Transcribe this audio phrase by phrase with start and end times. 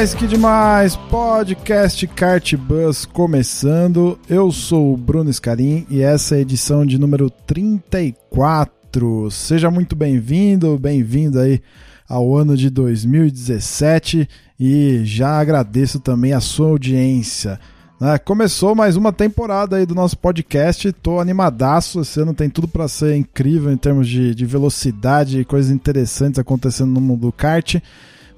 [0.00, 0.96] Demais, que demais!
[0.96, 4.18] Podcast Kart Bus começando.
[4.30, 9.30] Eu sou o Bruno Scarim e essa é a edição de número 34.
[9.30, 11.60] Seja muito bem-vindo, bem-vindo aí
[12.08, 14.26] ao ano de 2017
[14.58, 17.60] e já agradeço também a sua audiência.
[18.00, 18.16] Né?
[18.16, 22.88] Começou mais uma temporada aí do nosso podcast, tô animadaço, esse ano tem tudo para
[22.88, 27.76] ser incrível em termos de, de velocidade e coisas interessantes acontecendo no mundo do kart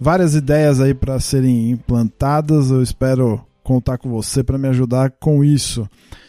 [0.03, 2.71] várias ideias aí para serem implantadas.
[2.71, 5.89] Eu espero contar com você para me ajudar com isso.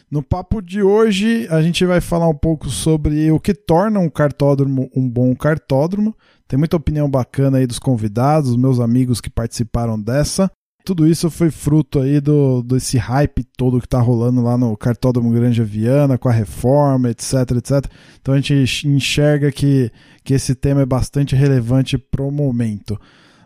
[0.10, 4.10] No papo de hoje, a gente vai falar um pouco sobre o que torna um
[4.10, 6.16] cartódromo um bom cartódromo.
[6.48, 10.52] Tem muita opinião bacana aí dos convidados, meus amigos que participaram dessa.
[10.86, 15.32] Tudo isso foi fruto aí do, desse hype todo que está rolando lá no Cartódromo
[15.32, 17.90] Grande Viana, com a reforma, etc, etc.
[18.22, 19.90] Então a gente enxerga que,
[20.26, 23.00] que esse tema é bastante relevante pro momento.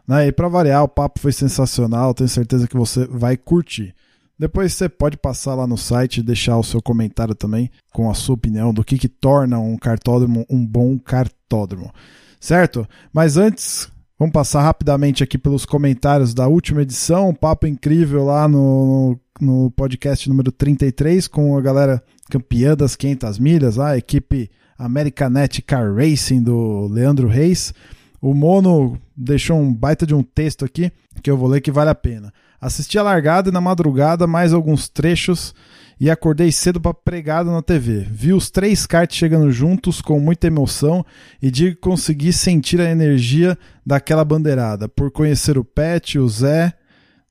[0.08, 0.28] Né?
[0.28, 3.94] E para variar, o papo foi sensacional, tenho certeza que você vai curtir.
[4.40, 8.14] Depois você pode passar lá no site e deixar o seu comentário também com a
[8.14, 11.92] sua opinião do que, que torna um cartódromo um bom cartódromo.
[12.40, 12.88] Certo?
[13.12, 18.48] Mas antes, vamos passar rapidamente aqui pelos comentários da última edição, um papo incrível lá
[18.48, 24.52] no, no, no podcast número 33 com a galera campeã das 500 milhas, a equipe
[24.78, 27.74] Americanet Car Racing do Leandro Reis.
[28.22, 31.90] O Mono deixou um baita de um texto aqui que eu vou ler que vale
[31.90, 32.34] a pena.
[32.60, 35.54] Assisti a largada e na madrugada mais alguns trechos
[36.00, 38.06] e acordei cedo para pregado na TV.
[38.10, 41.06] Vi os três karts chegando juntos com muita emoção
[41.42, 44.88] e digo que consegui sentir a energia daquela bandeirada.
[44.88, 46.74] Por conhecer o Pet, o Zé,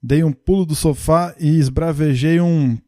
[0.02, 2.78] dei um pulo do sofá e esbravejei um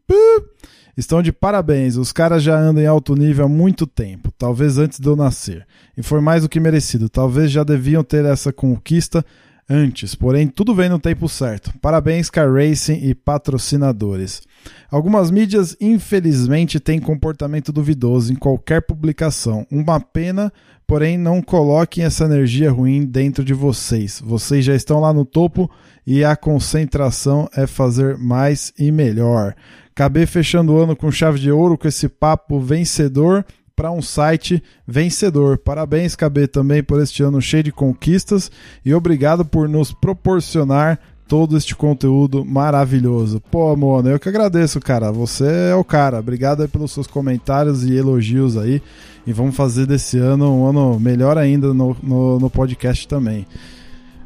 [0.98, 4.98] Estão de parabéns, os caras já andam em alto nível há muito tempo, talvez antes
[4.98, 5.64] de eu nascer.
[5.97, 9.25] E foi mais do que merecido, talvez já deviam ter essa conquista
[9.70, 11.72] antes, porém tudo vem no tempo certo.
[11.81, 14.42] Parabéns, Car Racing e patrocinadores.
[14.91, 19.65] Algumas mídias, infelizmente, têm comportamento duvidoso em qualquer publicação.
[19.70, 20.53] Uma pena,
[20.84, 24.20] porém não coloquem essa energia ruim dentro de vocês.
[24.25, 25.70] Vocês já estão lá no topo
[26.04, 29.54] e a concentração é fazer mais e melhor.
[29.98, 33.44] Acabei fechando o ano com chave de ouro com esse papo vencedor
[33.75, 35.59] para um site vencedor.
[35.59, 38.48] Parabéns, KB, também por este ano cheio de conquistas
[38.84, 43.42] e obrigado por nos proporcionar todo este conteúdo maravilhoso.
[43.50, 45.10] Pô, mano, eu que agradeço, cara.
[45.10, 46.20] Você é o cara.
[46.20, 48.80] Obrigado aí pelos seus comentários e elogios aí.
[49.26, 53.44] E vamos fazer desse ano um ano melhor ainda no, no, no podcast também.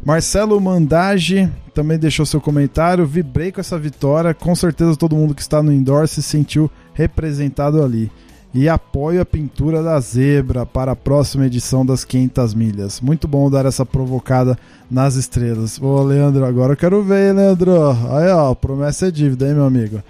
[0.05, 3.07] Marcelo Mandage também deixou seu comentário.
[3.07, 4.35] Vibrei com essa vitória.
[4.35, 8.11] Com certeza todo mundo que está no indoor se sentiu representado ali.
[8.55, 13.01] E apoio a pintura da zebra para a próxima edição das 500 milhas.
[13.01, 14.59] Muito bom dar essa provocada
[14.91, 15.81] nas estrelas.
[15.81, 17.73] Ô, Leandro, agora eu quero ver, Leandro.
[18.11, 20.03] Aí, ó, promessa é dívida, hein, meu amigo.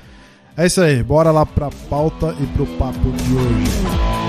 [0.56, 4.21] É isso aí, bora lá pra pauta e pro papo de hoje.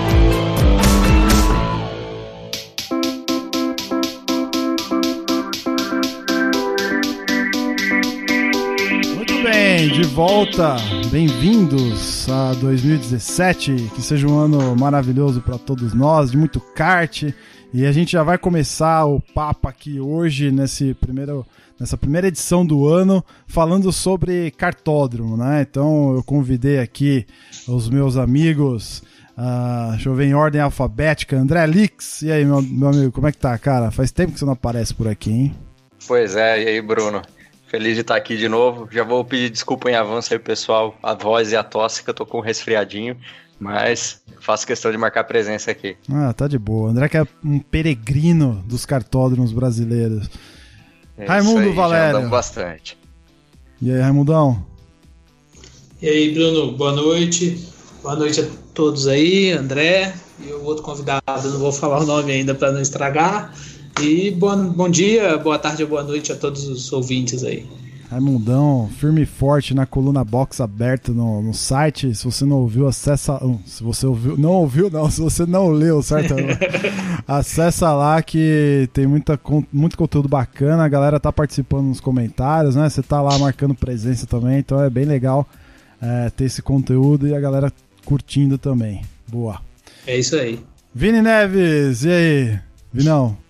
[9.90, 10.78] De volta,
[11.12, 17.24] bem-vindos a 2017, que seja um ano maravilhoso para todos nós, de muito kart,
[17.74, 21.46] e a gente já vai começar o papo aqui hoje, nesse primeiro,
[21.78, 25.66] nessa primeira edição do ano, falando sobre cartódromo, né?
[25.70, 27.26] Então eu convidei aqui
[27.68, 29.04] os meus amigos,
[29.38, 33.28] uh, deixa eu ver em ordem alfabética, André Lix, e aí meu, meu amigo, como
[33.28, 33.92] é que tá, cara?
[33.92, 35.56] Faz tempo que você não aparece por aqui, hein?
[36.08, 37.22] Pois é, e aí Bruno?
[37.74, 38.88] Feliz de estar aqui de novo.
[38.92, 40.96] Já vou pedir desculpa em avanço aí, pessoal.
[41.02, 43.18] A voz e a tosse, que eu tô com um resfriadinho.
[43.60, 45.98] Mas faço questão de marcar presença aqui.
[46.08, 46.92] Ah, tá de boa.
[46.92, 50.30] André que é um peregrino dos cartódromos brasileiros.
[51.18, 52.30] É Raimundo aí, Valério.
[52.30, 52.96] bastante.
[53.82, 54.64] E aí, Raimundão?
[56.00, 57.68] E aí, Bruno, boa noite.
[58.04, 62.32] Boa noite a todos aí, André e o outro convidado, não vou falar o nome
[62.32, 63.54] ainda para não estragar.
[64.02, 67.66] E bom, bom dia, boa tarde ou boa noite a todos os ouvintes aí.
[68.10, 72.14] Raimundão, firme e forte na coluna box aberta no, no site.
[72.14, 73.40] Se você não ouviu, acessa.
[73.66, 75.10] Se você ouviu, não ouviu, não.
[75.12, 76.36] Se você não leu, certo?
[77.28, 79.40] acessa lá que tem muita,
[79.72, 80.84] muito conteúdo bacana.
[80.84, 82.88] A galera tá participando nos comentários, né?
[82.88, 85.48] Você tá lá marcando presença também, então é bem legal
[86.00, 87.74] é, ter esse conteúdo e a galera
[88.06, 89.02] curtindo também.
[89.28, 89.60] Boa.
[90.06, 90.60] É isso aí.
[90.94, 92.60] Vini Neves, e aí?
[92.92, 93.43] Vinão?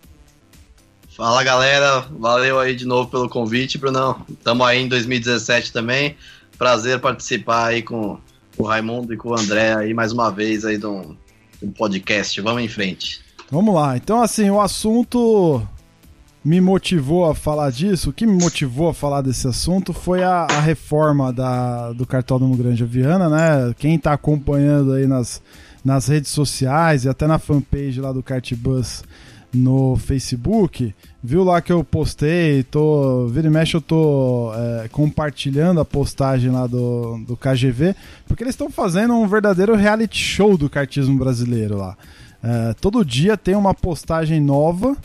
[1.15, 4.25] Fala galera, valeu aí de novo pelo convite, Brunão.
[4.27, 6.15] Estamos aí em 2017 também.
[6.57, 8.17] Prazer participar aí com
[8.57, 11.15] o Raimundo e com o André aí mais uma vez aí do,
[11.61, 12.41] do podcast.
[12.41, 13.21] Vamos em frente.
[13.51, 13.95] Vamos lá.
[13.95, 15.61] Então, assim, o assunto
[16.43, 18.09] me motivou a falar disso.
[18.09, 22.57] O que me motivou a falar desse assunto foi a, a reforma da, do Cartódromo
[22.57, 23.75] Grande Viana, né?
[23.77, 25.43] Quem está acompanhando aí nas,
[25.85, 29.03] nas redes sociais e até na fanpage lá do Cartbus
[29.53, 35.79] no Facebook, viu lá que eu postei, tô, vira e mexe eu tô é, compartilhando
[35.79, 37.95] a postagem lá do, do KGV,
[38.27, 41.95] porque eles estão fazendo um verdadeiro reality show do kartismo brasileiro lá.
[42.43, 44.97] É, todo dia tem uma postagem nova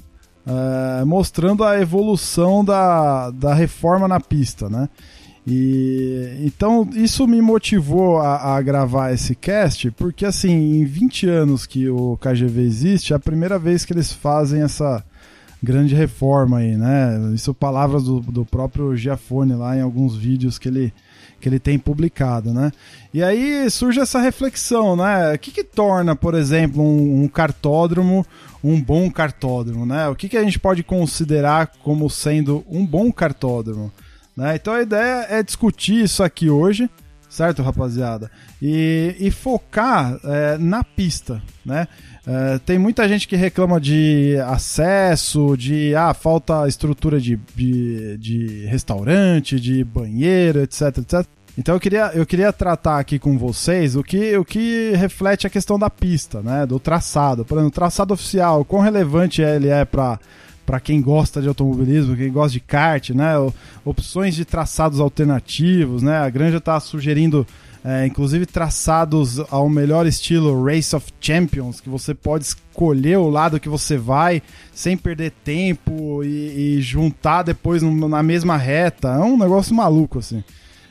[0.46, 4.88] é, mostrando a evolução da, da reforma na pista, né?
[5.50, 11.64] E então isso me motivou a, a, gravar esse cast, porque assim, em 20 anos
[11.64, 15.02] que o KGV existe, é a primeira vez que eles fazem essa
[15.62, 17.32] grande reforma aí, né?
[17.34, 20.92] Isso palavras do, do próprio Giafone lá em alguns vídeos que ele,
[21.40, 22.70] que ele tem publicado, né?
[23.12, 25.32] E aí surge essa reflexão, né?
[25.32, 28.24] O que, que torna, por exemplo, um, um, cartódromo
[28.62, 30.08] um bom cartódromo, né?
[30.08, 33.90] O que, que a gente pode considerar como sendo um bom cartódromo?
[34.38, 34.54] Né?
[34.54, 36.88] Então a ideia é discutir isso aqui hoje,
[37.28, 38.30] certo, rapaziada?
[38.62, 41.88] E, e focar é, na pista, né?
[42.24, 48.66] É, tem muita gente que reclama de acesso, de ah, falta estrutura de, de, de
[48.66, 51.26] restaurante, de banheiro, etc, etc.
[51.56, 55.50] Então eu queria, eu queria tratar aqui com vocês o que, o que reflete a
[55.50, 56.64] questão da pista, né?
[56.64, 57.44] Do traçado.
[57.44, 60.20] Por exemplo, o traçado oficial, quão relevante ele é para
[60.68, 63.32] para quem gosta de automobilismo, quem gosta de kart, né?
[63.86, 66.18] Opções de traçados alternativos, né?
[66.18, 67.46] A Granja está sugerindo,
[67.82, 73.58] é, inclusive, traçados ao melhor estilo Race of Champions, que você pode escolher o lado
[73.58, 79.08] que você vai sem perder tempo e, e juntar depois na mesma reta.
[79.08, 80.44] É um negócio maluco, assim.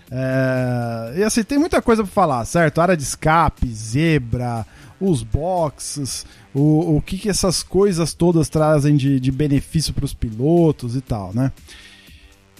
[0.09, 2.81] É, e assim, tem muita coisa para falar, certo?
[2.81, 4.65] Área de escape, zebra,
[4.99, 10.13] os boxes, o, o que, que essas coisas todas trazem de, de benefício para os
[10.13, 11.51] pilotos e tal, né?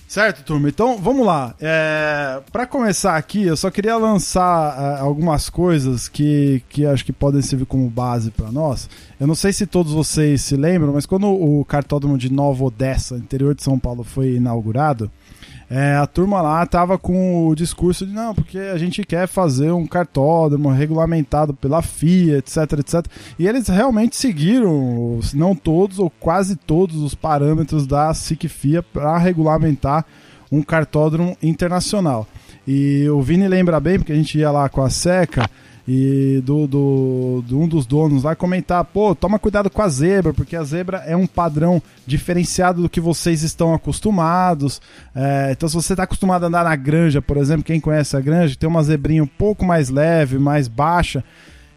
[0.07, 0.69] Certo, turma?
[0.69, 1.54] Então vamos lá.
[1.60, 7.12] É, para começar aqui, eu só queria lançar é, algumas coisas que, que acho que
[7.12, 8.90] podem servir como base para nós.
[9.19, 13.18] Eu não sei se todos vocês se lembram, mas quando o cartódromo de Nova Odessa,
[13.18, 15.12] interior de São Paulo, foi inaugurado,
[15.69, 19.71] é, a turma lá tava com o discurso de não, porque a gente quer fazer
[19.71, 23.05] um cartódromo regulamentado pela FIA, etc, etc.
[23.38, 28.81] E eles realmente seguiram, se não todos ou quase todos os parâmetros da SIC FIA
[28.81, 30.05] para regulamentar
[30.49, 32.25] um cartódromo internacional.
[32.65, 35.49] E o Vini lembra bem, porque a gente ia lá com a SECA
[35.88, 40.34] e do, do, do, um dos donos lá comentar, pô, toma cuidado com a zebra,
[40.34, 44.81] porque a zebra é um padrão diferenciado do que vocês estão acostumados.
[45.16, 48.19] É, então, se você está acostumado a andar na granja, por exemplo, quem conhece a
[48.19, 51.24] granja, tem uma zebrinha um pouco mais leve, mais baixa.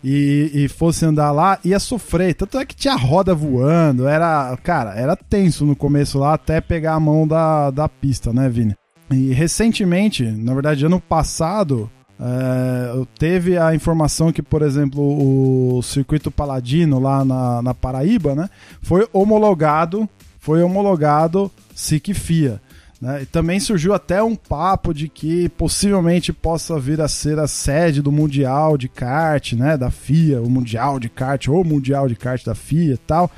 [0.02, 2.34] E, e fosse andar lá, ia sofrer.
[2.34, 4.56] Tanto é que tinha roda voando, era.
[4.62, 8.74] Cara, era tenso no começo lá, até pegar a mão da, da pista, né, Vini?
[9.10, 11.90] E recentemente, na verdade, ano passado,
[12.22, 18.50] é, teve a informação que, por exemplo, o circuito Paladino lá na, na Paraíba, né,
[18.82, 20.06] foi homologado,
[20.38, 22.60] foi homologado SIC FIA.
[23.00, 23.22] Né?
[23.22, 28.02] E também surgiu até um papo de que possivelmente possa vir a ser a sede
[28.02, 32.44] do Mundial de Kart, né, da FIA, o Mundial de Kart ou Mundial de Kart
[32.44, 33.30] da FIA e tal.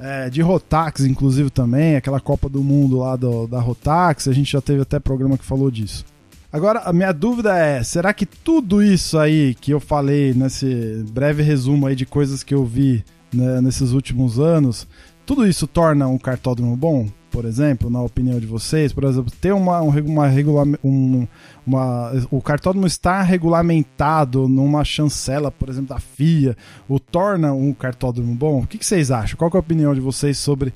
[0.00, 4.50] É, de Rotax, inclusive, também, aquela Copa do Mundo lá do, da Rotax, a gente
[4.50, 6.04] já teve até programa que falou disso.
[6.52, 11.42] Agora, a minha dúvida é: será que tudo isso aí que eu falei nesse breve
[11.42, 14.86] resumo aí de coisas que eu vi né, nesses últimos anos,
[15.24, 17.08] tudo isso torna um cartódromo bom?
[17.30, 21.26] Por exemplo, na opinião de vocês, por exemplo, ter uma, uma, regula, um,
[21.66, 26.54] uma o cartódromo está regulamentado numa chancela, por exemplo, da FIA,
[26.86, 28.60] o torna um cartódromo bom?
[28.60, 29.38] O que, que vocês acham?
[29.38, 30.74] Qual é a opinião de vocês sobre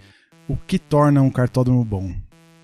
[0.48, 2.14] o que torna um cartódromo bom?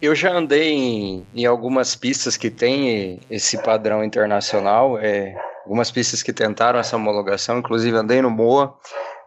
[0.03, 5.33] Eu já andei em, em algumas pistas que tem esse padrão internacional, é,
[5.63, 8.77] algumas pistas que tentaram essa homologação, inclusive andei no Moa,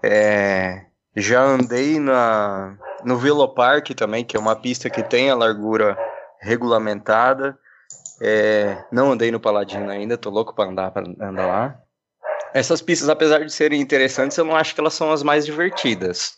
[0.04, 0.82] é,
[1.16, 5.98] já andei na, no Velo Park também, que é uma pista que tem a largura
[6.42, 7.58] regulamentada.
[8.22, 10.92] É, não andei no Paladino ainda, tô louco para andar,
[11.22, 11.80] andar lá.
[12.54, 16.34] Essas pistas, apesar de serem interessantes, eu não acho que elas são as mais divertidas.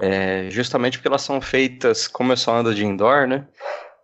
[0.00, 3.46] É, justamente porque elas são feitas, como eu só ando de indoor, né?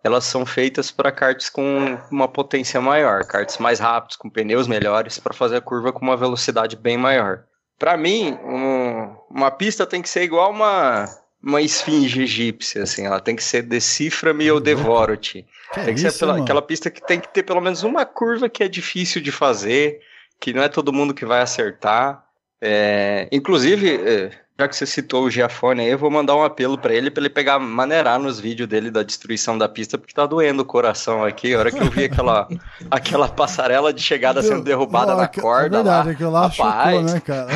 [0.03, 5.17] Elas são feitas para karts com uma potência maior, karts mais rápidos, com pneus melhores,
[5.19, 7.43] para fazer a curva com uma velocidade bem maior.
[7.79, 11.07] Para mim, um, uma pista tem que ser igual uma
[11.43, 15.45] uma esfinge egípcia, assim, ela tem que ser decifra-me ou devoro-te.
[15.73, 18.47] Tem que isso, ser pela, aquela pista que tem que ter pelo menos uma curva
[18.47, 19.99] que é difícil de fazer,
[20.39, 22.23] que não é todo mundo que vai acertar.
[22.61, 26.77] É, inclusive, é, já que você citou o Giafone aí, eu vou mandar um apelo
[26.77, 30.25] para ele, para ele pegar, maneirar nos vídeos dele da destruição da pista, porque tá
[30.25, 31.53] doendo o coração aqui.
[31.53, 32.47] A hora que eu vi aquela,
[32.91, 35.79] aquela passarela de chegada sendo derrubada na corda.
[35.79, 37.49] É verdade, lá, aquilo lá rapaz, chocou, né, cara?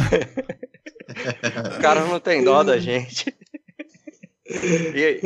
[1.78, 3.36] o cara não tem dó da gente.
[4.50, 5.22] E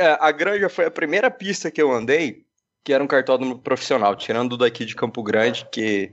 [0.00, 2.48] a, a, Granja foi a primeira pista que eu andei
[2.88, 6.10] que era um cartódromo profissional, tirando daqui de Campo Grande, que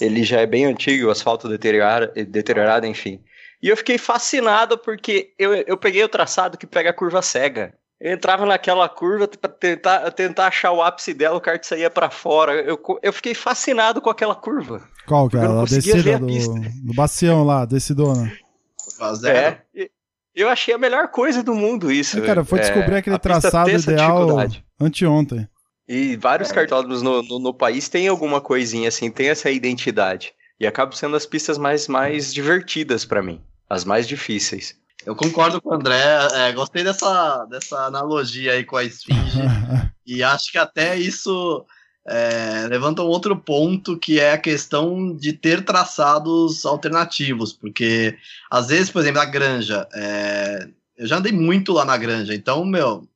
[0.00, 3.20] ele já é bem antigo, o asfalto deteriorado, deteriorado enfim.
[3.66, 7.74] E eu fiquei fascinado porque eu, eu peguei o traçado que pega a curva cega.
[8.00, 12.08] Eu entrava naquela curva para tentar, tentar achar o ápice dela, o kart saía para
[12.08, 12.52] fora.
[12.62, 14.86] Eu, eu fiquei fascinado com aquela curva.
[15.04, 15.62] Qual, cara?
[15.62, 18.32] A descida do, do bacião lá, descidona.
[19.24, 19.58] É,
[20.32, 22.20] eu achei a melhor coisa do mundo isso.
[22.20, 24.28] É, cara, foi descobrir é, aquele traçado ideal
[24.80, 25.48] anteontem.
[25.88, 30.32] E vários cartódromos no, no, no, país têm alguma coisinha assim, tem essa identidade.
[30.60, 34.76] E acabam sendo as pistas mais, mais divertidas para mim, as mais difíceis.
[35.04, 39.40] Eu concordo com o André, é, gostei dessa, dessa analogia aí com a esfinge.
[40.04, 41.64] e acho que até isso
[42.08, 48.16] é, levanta um outro ponto que é a questão de ter traçados alternativos, porque
[48.50, 52.64] às vezes, por exemplo, a granja, é, eu já andei muito lá na granja, então,
[52.64, 53.06] meu,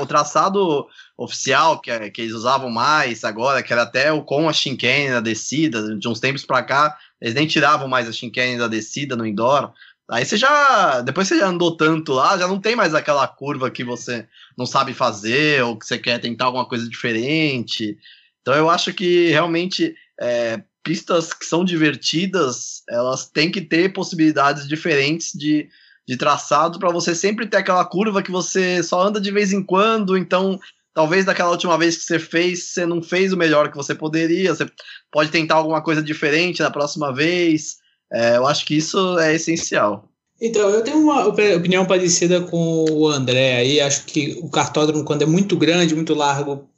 [0.00, 4.52] o traçado oficial que, que eles usavam mais agora, que era até o com a
[4.52, 8.68] Shinkane na descida, de uns tempos para cá, eles nem tiravam mais a Shinkane da
[8.68, 9.72] descida no indoor,
[10.12, 11.00] Aí você já.
[11.00, 14.26] Depois você já andou tanto lá, já não tem mais aquela curva que você
[14.58, 17.96] não sabe fazer, ou que você quer tentar alguma coisa diferente.
[18.42, 24.68] Então eu acho que realmente é, pistas que são divertidas, elas têm que ter possibilidades
[24.68, 25.68] diferentes de,
[26.06, 29.62] de traçado para você sempre ter aquela curva que você só anda de vez em
[29.62, 30.60] quando, então
[30.94, 34.54] talvez daquela última vez que você fez, você não fez o melhor que você poderia,
[34.54, 34.66] você
[35.10, 37.76] pode tentar alguma coisa diferente na próxima vez.
[38.12, 40.08] É, eu acho que isso é essencial.
[40.44, 43.80] Então, eu tenho uma opinião parecida com o André aí.
[43.80, 46.68] Acho que o cartódromo, quando é muito grande, muito largo,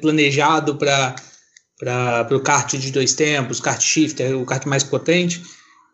[0.00, 1.14] planejado para
[2.30, 5.42] o kart de dois tempos, kart shifter, o kart mais potente,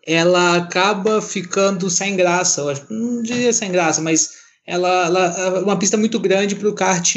[0.06, 2.60] ela acaba ficando sem graça.
[2.60, 6.68] Eu acho, não diria sem graça, mas ela, ela é uma pista muito grande para
[6.68, 7.14] o kart,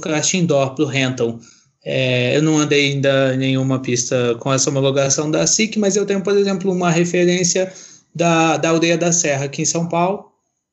[0.00, 1.38] kart indoor, para o rental.
[1.84, 6.22] É, eu não andei ainda nenhuma pista com essa homologação da SIC, mas eu tenho,
[6.22, 7.72] por exemplo, uma referência
[8.14, 10.26] da, da Aldeia da Serra, aqui em São Paulo,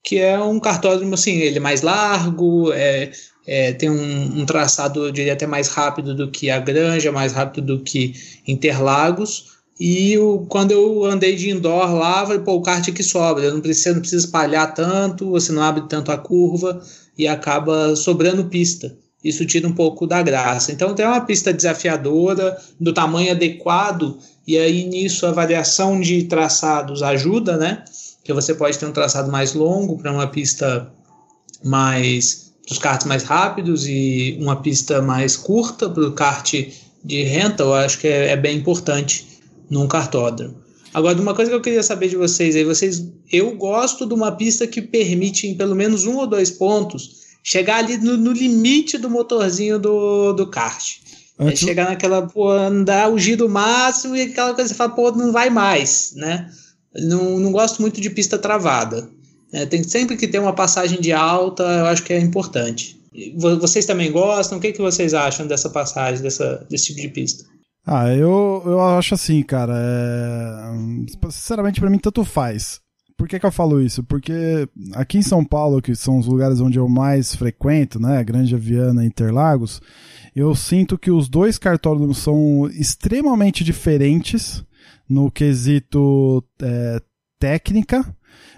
[0.04, 3.12] que é um cartódromo, assim, ele é mais largo, é,
[3.46, 7.32] é, tem um, um, traçado, eu diria, até mais rápido do que a Granja, mais
[7.32, 8.13] rápido do que
[8.46, 13.51] Interlagos, e o, quando eu andei de indoor lá, falei, pô, o kart aqui sobra,
[13.51, 16.81] não precisa, não precisa espalhar tanto, você não abre tanto a curva,
[17.17, 20.72] e acaba sobrando pista isso tira um pouco da graça.
[20.72, 27.03] Então tem uma pista desafiadora, do tamanho adequado, e aí nisso a variação de traçados
[27.03, 27.84] ajuda, né?
[28.24, 30.89] Que você pode ter um traçado mais longo para uma pista
[31.63, 36.53] mais dos karts mais rápidos e uma pista mais curta para o kart
[37.03, 39.37] de renta, eu acho que é, é bem importante
[39.69, 40.55] num cartódromo.
[40.93, 44.31] Agora, uma coisa que eu queria saber de vocês aí, vocês, eu gosto de uma
[44.31, 48.97] pista que permite em pelo menos um ou dois pontos chegar ali no, no limite
[48.97, 50.97] do motorzinho do, do kart.
[51.39, 55.31] É chegar naquela, pô, andar o giro máximo e aquela coisa você fala, pô, não
[55.31, 56.50] vai mais, né?
[56.95, 59.07] Não, não gosto muito de pista travada.
[59.53, 63.00] É, tem sempre que ter uma passagem de alta, eu acho que é importante.
[63.36, 64.57] Vocês também gostam?
[64.57, 67.45] O que, que vocês acham dessa passagem, dessa, desse tipo de pista?
[67.89, 69.74] Ah, eu, eu acho assim, cara.
[69.74, 71.29] É...
[71.29, 72.82] Sinceramente, para mim, tanto faz.
[73.15, 74.03] Por que, que eu falo isso?
[74.03, 78.56] Porque aqui em São Paulo, que são os lugares onde eu mais frequento, né, Grande
[78.58, 79.82] Viana e Interlagos,
[80.36, 84.63] eu sinto que os dois cartódromos são extremamente diferentes
[85.10, 87.01] no quesito é,
[87.39, 88.06] técnica,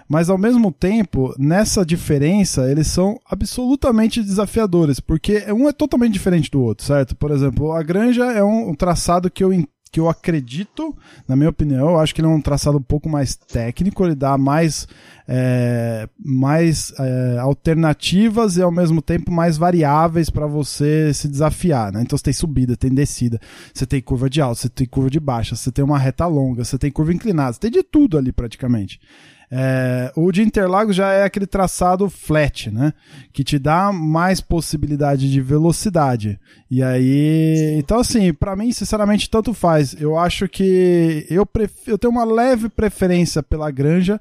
[0.08, 6.50] mas ao mesmo tempo, nessa diferença, eles são absolutamente desafiadores, porque um é totalmente diferente
[6.50, 7.14] do outro, certo?
[7.14, 9.52] Por exemplo, a Granja é um, um traçado que eu,
[9.92, 10.96] que eu acredito,
[11.26, 14.14] na minha opinião, eu acho que ele é um traçado um pouco mais técnico, ele
[14.14, 14.86] dá mais,
[15.26, 22.02] é, mais é, alternativas e ao mesmo tempo mais variáveis para você se desafiar, né?
[22.02, 23.40] Então você tem subida, tem descida,
[23.74, 26.64] você tem curva de alta, você tem curva de baixa, você tem uma reta longa,
[26.64, 29.00] você tem curva inclinada, você tem de tudo ali praticamente.
[29.52, 32.92] É, o de Interlagos já é aquele traçado flat, né?
[33.32, 36.38] Que te dá mais possibilidade de velocidade.
[36.70, 37.74] E aí.
[37.76, 40.00] Então, assim, para mim, sinceramente, tanto faz.
[40.00, 41.72] Eu acho que eu, pref...
[41.88, 44.20] eu tenho uma leve preferência pela granja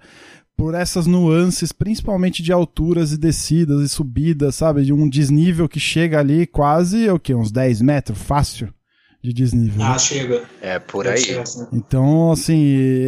[0.57, 4.83] por essas nuances, principalmente de alturas e descidas e subidas, sabe?
[4.83, 7.33] De um desnível que chega ali quase, o quê?
[7.33, 8.73] Uns 10 metros, fácil
[9.21, 9.83] de desnível.
[9.83, 9.99] Ah, né?
[9.99, 10.43] chega.
[10.61, 11.37] É por aí.
[11.37, 11.67] Assim.
[11.73, 12.57] Então, assim,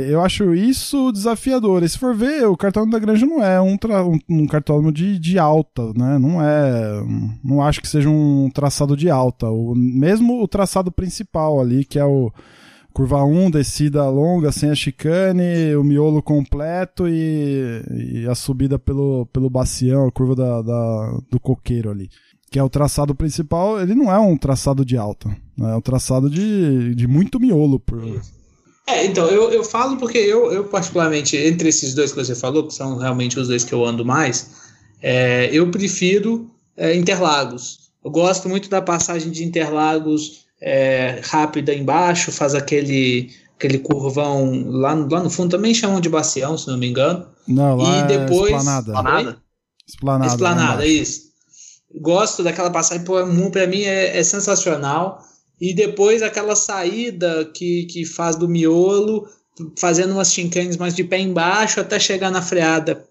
[0.09, 1.83] eu acho isso desafiador.
[1.83, 4.91] E se for ver, o cartódromo da Granja não é um, tra- um, um cartódromo
[4.91, 6.17] de, de alta, né?
[6.19, 7.03] Não é.
[7.43, 9.49] Não acho que seja um traçado de alta.
[9.49, 12.31] O, mesmo o traçado principal ali, que é o
[12.93, 19.25] curva 1, descida longa, sem a chicane, o miolo completo e, e a subida pelo,
[19.27, 22.09] pelo bacião, a curva da, da- do coqueiro ali.
[22.51, 25.29] Que é o traçado principal, ele não é um traçado de alta.
[25.69, 27.79] É um traçado de, de muito miolo.
[27.79, 28.21] Por,
[28.87, 32.67] É, então, eu, eu falo porque eu, eu, particularmente, entre esses dois que você falou,
[32.67, 34.51] que são realmente os dois que eu ando mais,
[35.01, 37.91] é, eu prefiro é, Interlagos.
[38.03, 44.95] Eu gosto muito da passagem de Interlagos é, rápida embaixo, faz aquele, aquele curvão lá
[44.95, 47.25] no, lá no fundo, também chamam de bacião, se não me engano.
[47.47, 48.91] Não, lá E depois- é esplanada.
[48.91, 49.41] Esplanada?
[49.87, 50.27] Esplanada.
[50.33, 51.31] Esplanada, isso.
[51.99, 55.21] Gosto daquela passagem, pô, é mim é, é sensacional.
[55.61, 59.27] E depois aquela saída que, que faz do miolo,
[59.77, 63.05] fazendo umas chincanes mais de pé embaixo até chegar na freada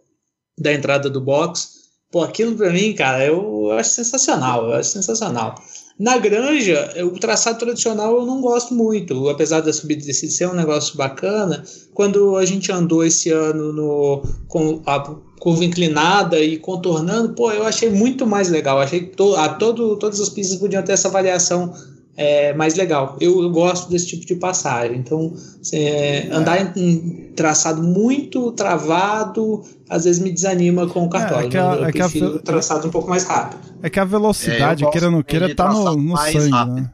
[0.58, 1.78] da entrada do box.
[2.10, 5.54] Pô, aquilo pra mim, cara, eu, acho sensacional, eu acho sensacional.
[5.96, 10.48] Na granja, o traçado tradicional eu não gosto muito, apesar da subida e descida ser
[10.48, 11.62] um negócio bacana.
[11.94, 14.98] Quando a gente andou esse ano no, com a
[15.38, 18.80] curva inclinada e contornando, pô, eu achei muito mais legal.
[18.80, 21.72] Achei que to, a todo, todas as pistas podiam ter essa variação
[22.22, 23.16] é, mais legal.
[23.20, 24.98] Eu, eu gosto desse tipo de passagem.
[24.98, 25.32] Então,
[25.72, 31.46] é, andar em, em traçado muito travado, às vezes me desanima com o cartório.
[31.46, 33.60] é que a- eu é que a prefiro traçado um pouco mais rápido.
[33.82, 36.74] É que a velocidade, É, queira ou não queira, tá no, no sangue, rápido.
[36.76, 36.90] né?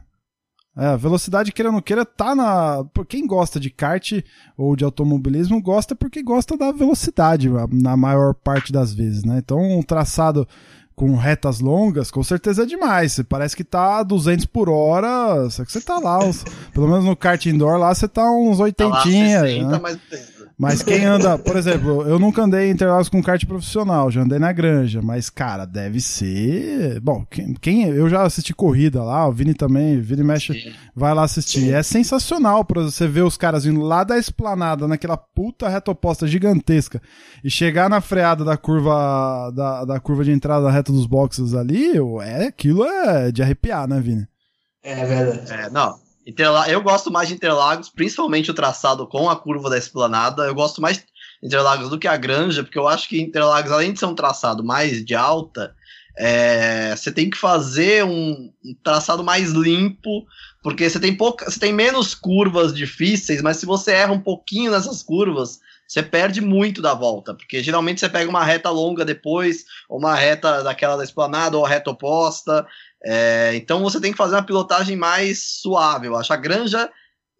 [0.79, 2.83] É, a velocidade, queira ou não queira, tá na.
[2.93, 4.11] Por quem gosta de kart
[4.55, 9.39] ou de automobilismo, gosta porque gosta da velocidade, na maior parte das vezes, né?
[9.39, 10.47] Então, um traçado
[10.97, 13.11] com retas longas, com certeza é demais.
[13.13, 16.87] Você parece que tá a 200 por hora, só que você tá lá, uns- pelo
[16.87, 19.41] menos no kart indoor lá, você tá uns Tá lá oitentinha.
[19.41, 19.79] 60, né?
[19.79, 19.97] mas...
[20.59, 24.39] Mas quem anda, por exemplo, eu nunca andei em Interlagos com kart profissional, já andei
[24.39, 26.99] na granja, mas cara, deve ser.
[26.99, 30.53] Bom, quem, quem- eu já assisti corrida lá, o Vini também, o Vini mexe,
[30.95, 31.71] vai lá assistir.
[31.71, 36.25] É sensacional pra você ver os caras vindo lá da esplanada, naquela puta reta oposta
[36.25, 36.99] gigantesca,
[37.43, 41.53] e chegar na freada da curva da, da curva de entrada da reta dos boxes
[41.53, 41.91] ali,
[42.23, 44.27] é, aquilo é de arrepiar, né, Vini?
[44.83, 45.51] É verdade.
[45.53, 46.06] É, não.
[46.27, 50.43] Interla- Eu gosto mais de Interlagos, principalmente o traçado com a curva da esplanada.
[50.43, 51.05] Eu gosto mais de
[51.41, 54.63] Interlagos do que a Granja, porque eu acho que Interlagos, além de ser um traçado
[54.63, 55.73] mais de alta,
[56.17, 60.25] é, você tem que fazer um, um traçado mais limpo,
[60.61, 64.71] porque você tem, pouca, você tem menos curvas difíceis, mas se você erra um pouquinho
[64.71, 69.63] nessas curvas, você perde muito da volta, porque geralmente você pega uma reta longa depois,
[69.87, 72.67] ou uma reta daquela da esplanada, ou a reta oposta.
[73.03, 76.33] É, então você tem que fazer uma pilotagem mais suave, eu acho.
[76.33, 76.89] A granja,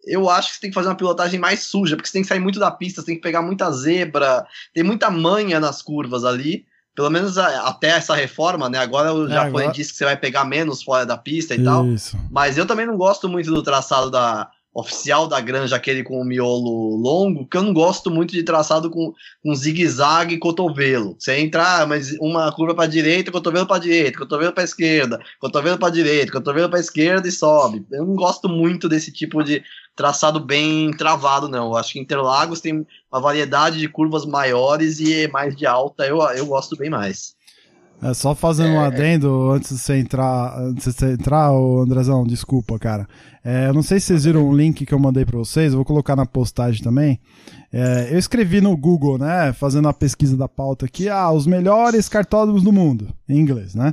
[0.06, 2.28] eu acho que você tem que fazer uma pilotagem mais suja, porque você tem que
[2.28, 6.24] sair muito da pista, você tem que pegar muita zebra, tem muita manha nas curvas
[6.24, 6.64] ali.
[6.94, 8.78] Pelo menos a- até essa reforma, né?
[8.78, 11.62] Agora o É, Japão agora- disse que você vai pegar menos fora da pista e
[11.62, 11.86] tal.
[11.86, 12.16] Isso.
[12.30, 16.24] Mas eu também não gosto muito do traçado da oficial da granja, aquele com o
[16.24, 21.16] miolo longo, porque eu não gosto muito de traçado com, com zigue-zague e cotovelo.
[21.18, 25.78] Você entra, ah, mas uma curva para direita, cotovelo para direita, cotovelo para esquerda, cotovelo
[25.78, 27.84] para direita, cotovelo para esquerda e sobe.
[27.90, 29.62] Eu não gosto muito desse tipo de
[29.96, 31.68] traçado bem travado, não.
[31.68, 36.06] Eu acho que Interlagos tem uma variedade de curvas maiores e é mais de alta,
[36.06, 37.37] eu, eu gosto bem mais.
[38.00, 42.24] É só fazendo um adendo antes de você entrar, antes de você entrar, ô Andrezão,
[42.24, 43.08] desculpa, cara.
[43.44, 45.78] É, eu não sei se vocês viram o link que eu mandei pra vocês, eu
[45.78, 47.18] vou colocar na postagem também.
[47.72, 52.08] É, eu escrevi no Google, né, fazendo a pesquisa da pauta aqui, ah, os melhores
[52.08, 53.92] cartódromos do mundo, em inglês, né?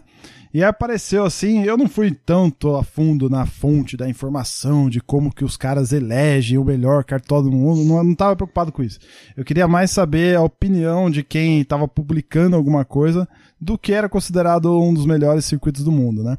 [0.53, 5.01] E aí apareceu assim, eu não fui tanto a fundo na fonte da informação de
[5.01, 8.81] como que os caras elegem o melhor cartódromo do mundo, não, não tava preocupado com
[8.81, 8.99] isso.
[9.35, 13.27] Eu queria mais saber a opinião de quem estava publicando alguma coisa
[13.59, 16.37] do que era considerado um dos melhores circuitos do mundo, né?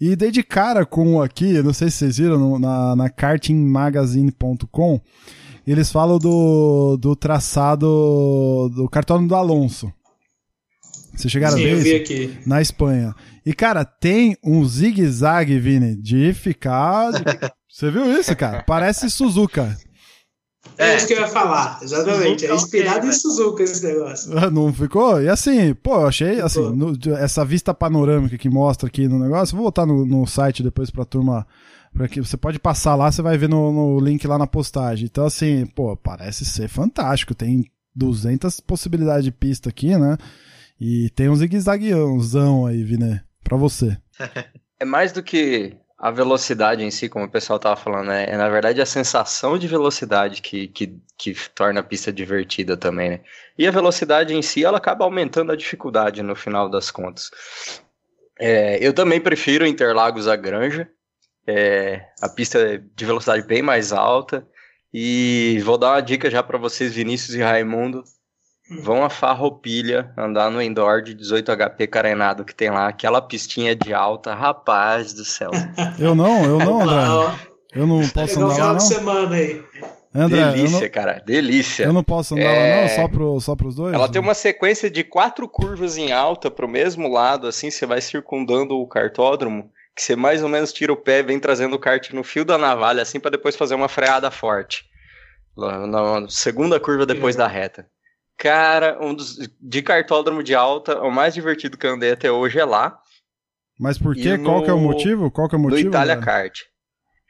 [0.00, 5.00] E dei de cara com aqui, não sei se vocês viram, no, na, na kartingmagazine.com,
[5.66, 9.92] eles falam do, do traçado do cartódromo do Alonso.
[11.14, 12.38] Vocês chegaram Sim, a ver eu aqui.
[12.46, 13.14] Na Espanha.
[13.44, 17.10] E, cara, tem um zigue-zague, Vini, de ficar.
[17.68, 18.62] Você viu isso, cara?
[18.62, 19.76] Parece Suzuka.
[20.76, 20.96] É, É.
[20.96, 22.40] isso que eu ia falar, exatamente.
[22.42, 23.12] Suzuka, É inspirado ok, em né?
[23.12, 24.50] Suzuka esse negócio.
[24.50, 25.20] Não ficou?
[25.22, 26.76] E assim, pô, eu achei, assim, Ficou.
[26.76, 30.90] no- essa vista panorâmica que mostra aqui no negócio, vou botar no, no site depois
[30.90, 31.46] pra turma,
[32.10, 35.06] que você pode passar lá, você vai ver no, no link lá na postagem.
[35.06, 37.64] Então, assim, pô, parece ser fantástico, tem
[37.96, 40.16] 200 possibilidades de pista aqui, né?
[40.80, 43.96] E tem um zigue-zagueãozão aí, Vini, pra você.
[44.80, 48.26] É mais do que a velocidade em si, como o pessoal tava falando, né?
[48.28, 53.10] É na verdade a sensação de velocidade que, que, que torna a pista divertida também,
[53.10, 53.20] né?
[53.58, 57.30] E a velocidade em si, ela acaba aumentando a dificuldade no final das contas.
[58.38, 60.88] É, eu também prefiro Interlagos à Granja.
[61.44, 64.46] É, a pista é de velocidade bem mais alta.
[64.94, 68.04] E vou dar uma dica já para vocês, Vinícius e Raimundo.
[68.82, 73.74] Vão a Farroupilha andar no indoor de 18 HP carenado que tem lá, aquela pistinha
[73.74, 75.50] de alta, rapaz do céu.
[75.98, 77.38] Eu não, eu não, André.
[77.74, 78.80] Eu não posso andar lá, de não.
[78.80, 79.62] semana aí.
[80.14, 81.84] André, delícia, não, cara, delícia.
[81.84, 82.76] eu não posso andar É.
[82.76, 83.94] lá, não, só, pro, só pros dois?
[83.94, 88.00] Ela tem uma sequência de quatro curvas em alta pro mesmo lado, assim, você vai
[88.00, 91.78] circundando o cartódromo, que você mais ou menos tira o pé e vem trazendo o
[91.78, 94.84] kart no fio da navalha, assim, pra depois fazer uma freada forte.
[95.56, 97.86] Na segunda curva depois da reta.
[98.38, 102.58] Cara, um dos, de cartódromo de alta, o mais divertido que eu andei até hoje
[102.58, 102.98] é lá,
[103.78, 104.36] Mas por quê?
[104.36, 105.30] no- Qual que é o motivo?
[105.30, 105.88] Qual que é o no motivo?
[105.90, 106.24] Itália André?
[106.24, 106.60] Kart.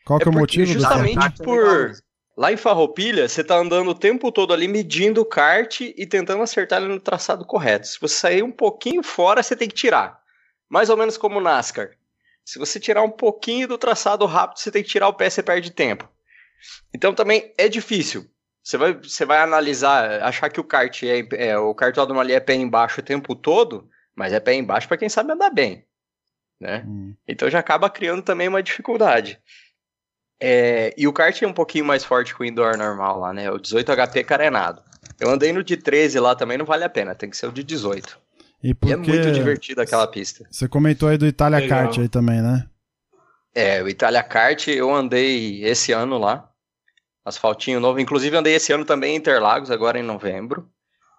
[0.04, 0.66] Qual que é, o porque motivo?
[0.72, 1.92] justamente é por
[2.36, 6.42] lá em Farroupilha, você tá andando o tempo todo ali medindo o kart e tentando
[6.42, 7.86] acertar ele no traçado correto.
[7.88, 10.20] Se você sair um pouquinho fora, você tem que tirar.
[10.68, 11.90] Mais ou menos como o NASCAR.
[12.44, 15.42] Se você tirar um pouquinho do traçado rápido, você tem que tirar o pé, você
[15.42, 16.08] perde tempo.
[16.94, 18.26] Então também é difícil.
[18.68, 22.40] Você vai, você vai analisar, achar que o kart é, é o cartódromo ali é
[22.40, 25.86] pé embaixo o tempo todo, mas é pé embaixo para quem sabe andar bem,
[26.60, 26.84] né?
[26.86, 27.14] Hum.
[27.26, 29.40] Então já acaba criando também uma dificuldade.
[30.38, 33.50] É, e o kart é um pouquinho mais forte que o indoor normal lá, né?
[33.50, 34.82] O 18 HP carenado.
[35.18, 37.52] Eu andei no de 13 lá também, não vale a pena, tem que ser o
[37.52, 38.20] de 18.
[38.62, 40.44] E E é muito divertido aquela pista.
[40.50, 41.84] você comentou aí do Itália Legal.
[41.84, 42.68] Kart aí também, né?
[43.54, 46.52] É, o Itália Kart eu andei esse ano lá,
[47.28, 48.00] asfaltinho novo.
[48.00, 50.68] Inclusive andei esse ano também em Interlagos, agora em novembro.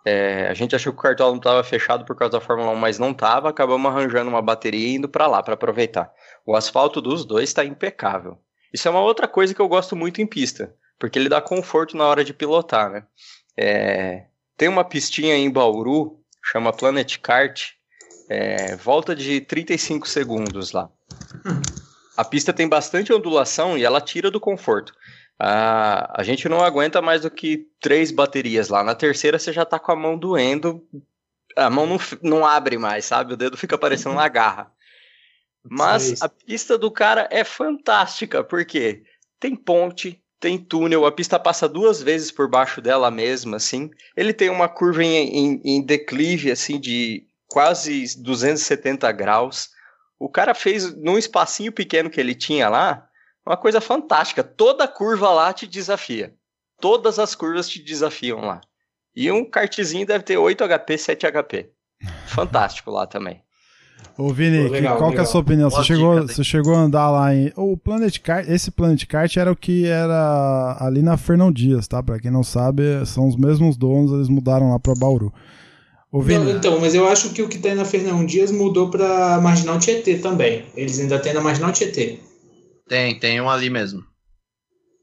[0.05, 2.75] É, a gente achou que o cartão não estava fechado por causa da Fórmula 1,
[2.75, 3.49] mas não estava.
[3.49, 6.11] Acabamos arranjando uma bateria e indo para lá para aproveitar.
[6.45, 8.37] O asfalto dos dois está impecável.
[8.73, 11.97] Isso é uma outra coisa que eu gosto muito em pista, porque ele dá conforto
[11.97, 13.03] na hora de pilotar, né?
[13.57, 17.71] É, tem uma pistinha em Bauru, chama Planet Kart,
[18.29, 20.89] é, volta de 35 segundos lá.
[22.15, 24.93] A pista tem bastante ondulação e ela tira do conforto.
[25.39, 28.83] A, a gente não aguenta mais do que três baterias lá.
[28.83, 30.85] Na terceira você já tá com a mão doendo.
[31.55, 33.33] A mão não, não abre mais, sabe?
[33.33, 34.71] O dedo fica parecendo uma garra.
[35.63, 39.03] Mas a pista do cara é fantástica, porque
[39.39, 43.89] tem ponte, tem túnel, a pista passa duas vezes por baixo dela mesma, assim.
[44.15, 49.69] Ele tem uma curva em, em- em declive, assim, de quase 270 graus.
[50.17, 53.08] O cara fez, num espacinho pequeno que ele tinha lá,
[53.45, 54.43] uma coisa fantástica.
[54.43, 56.33] Toda curva lá te desafia.
[56.81, 58.61] Todas as curvas te desafiam lá.
[59.15, 61.69] E um kartzinho deve ter 8 HP, 7 HP.
[62.27, 63.41] Fantástico lá também.
[64.17, 65.69] Ô Vini, Pô, legal, que- qual que é a sua opinião?
[65.69, 67.51] Você chegou, dica, você chegou a andar lá em.
[67.55, 72.01] O Planet Kart, esse Planet Kart era o que era ali na Fernão Dias, tá?
[72.01, 75.33] Pra quem não sabe, são os mesmos donos, eles mudaram lá pra Bauru.
[76.11, 78.89] Ô Vini, Não, então, mas eu acho que o que tem na Fernão Dias mudou
[78.89, 80.65] pra Marginal Tietê também.
[80.75, 82.19] Eles ainda têm na Marginal Tietê.
[82.89, 84.03] Tem, tem um ali mesmo.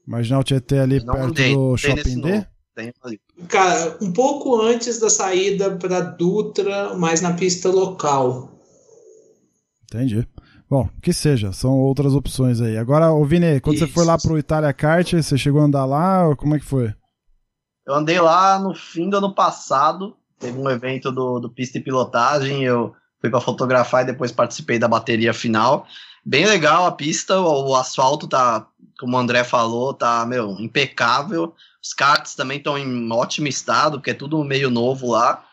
[0.05, 2.31] Marginal Tietê ali Não perto andei, do tem Shopping D?
[2.31, 2.47] novo.
[2.75, 3.21] Tem um ali.
[3.47, 8.51] Cara, um pouco antes da saída pra Dutra, mas na pista local.
[9.85, 10.27] Entendi.
[10.69, 12.77] Bom, que seja, são outras opções aí.
[12.77, 13.93] Agora, ô Vini, quando você Isso.
[13.93, 16.27] foi lá pro Itália Kart, você chegou a andar lá?
[16.27, 16.93] ou Como é que foi?
[17.85, 20.13] Eu andei lá no fim do ano passado.
[20.37, 22.65] Teve um evento do, do pista e pilotagem.
[22.65, 25.87] Eu fui para fotografar e depois participei da bateria final.
[26.29, 28.67] Bem legal a pista, o, o asfalto tá
[28.99, 31.55] como o André falou, tá, meu, impecável.
[31.81, 35.45] Os karts também estão em ótimo estado, porque é tudo meio novo lá.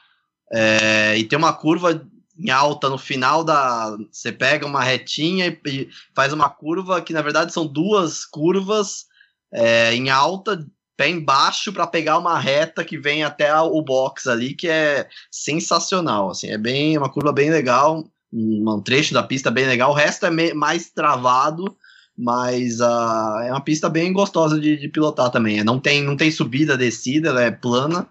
[0.52, 2.04] É, e tem uma curva
[2.36, 3.96] em alta no final da.
[4.10, 9.06] Você pega uma retinha e, e faz uma curva que na verdade são duas curvas
[9.52, 14.54] é, em alta, pé embaixo, para pegar uma reta que vem até o box ali,
[14.54, 16.30] que é sensacional.
[16.30, 18.04] Assim, é bem uma curva bem legal,
[18.34, 19.90] um, um trecho da pista bem legal.
[19.90, 21.76] O resto é mais travado
[22.16, 25.64] mas uh, é uma pista bem gostosa de, de, pilotar também.
[25.64, 28.06] Não tem, não tem subida, descida, ela é plana,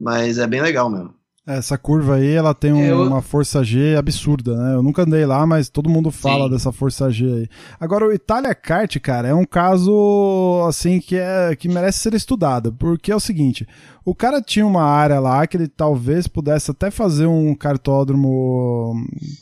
[0.00, 1.17] mas é bem legal mesmo.
[1.48, 3.04] Essa curva aí, ela tem um, eu...
[3.04, 4.74] uma força G absurda, né?
[4.74, 6.50] Eu nunca andei lá, mas todo mundo fala Sim.
[6.50, 7.48] dessa força G aí.
[7.80, 12.70] Agora, o Itália Kart, cara, é um caso, assim, que, é, que merece ser estudado,
[12.74, 13.66] porque é o seguinte,
[14.04, 18.94] o cara tinha uma área lá que ele talvez pudesse até fazer um cartódromo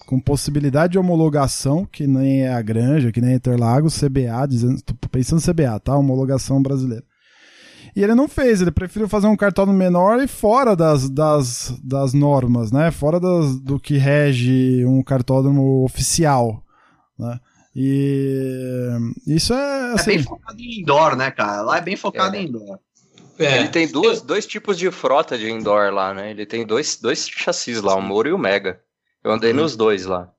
[0.06, 4.80] com possibilidade de homologação, que nem é a Granja, que nem é Interlagos, CBA, dizendo,
[4.80, 5.96] tô pensando CBA, tá?
[5.96, 7.02] Homologação brasileira.
[7.96, 12.12] E ele não fez, ele preferiu fazer um cartódromo menor e fora das, das, das
[12.12, 12.90] normas, né?
[12.90, 16.62] Fora das, do que rege um cartódromo oficial,
[17.18, 17.40] né?
[17.74, 18.90] E
[19.26, 20.10] isso é assim...
[20.10, 21.62] É bem focado em indoor, né, cara?
[21.62, 22.40] Lá é bem focado é.
[22.42, 22.78] em indoor.
[23.38, 23.60] É.
[23.60, 26.30] Ele tem duas, dois tipos de frota de indoor lá, né?
[26.30, 28.78] Ele tem dois, dois chassis lá, o Moro e o Mega.
[29.24, 29.58] Eu andei uhum.
[29.58, 30.30] nos dois lá.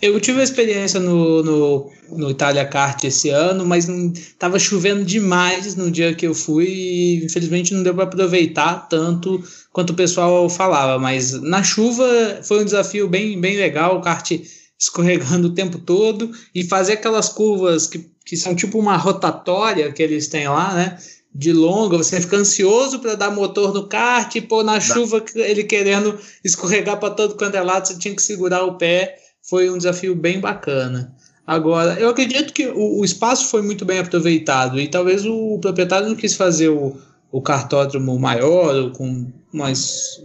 [0.00, 5.74] Eu tive uma experiência no, no, no Itália Kart esse ano, mas estava chovendo demais
[5.74, 10.48] no dia que eu fui e infelizmente não deu para aproveitar tanto quanto o pessoal
[10.48, 10.98] falava.
[10.98, 14.30] Mas na chuva foi um desafio bem, bem legal, o kart
[14.78, 20.02] escorregando o tempo todo e fazer aquelas curvas que, que são tipo uma rotatória que
[20.02, 20.98] eles têm lá, né?
[21.34, 25.62] De longa, você fica ansioso para dar motor no kart e pô, na chuva ele
[25.64, 29.78] querendo escorregar para todo quanto é lado, você tinha que segurar o pé foi um
[29.78, 31.14] desafio bem bacana.
[31.46, 36.08] Agora, eu acredito que o, o, espaço foi muito bem aproveitado e talvez o proprietário
[36.08, 36.96] não quis fazer o,
[37.32, 40.22] o cartódromo maior, ou com mais.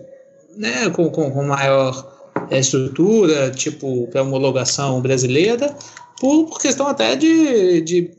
[0.57, 5.75] Né, com, com, com maior é, estrutura, tipo para homologação brasileira,
[6.19, 8.11] por, por questão até de, de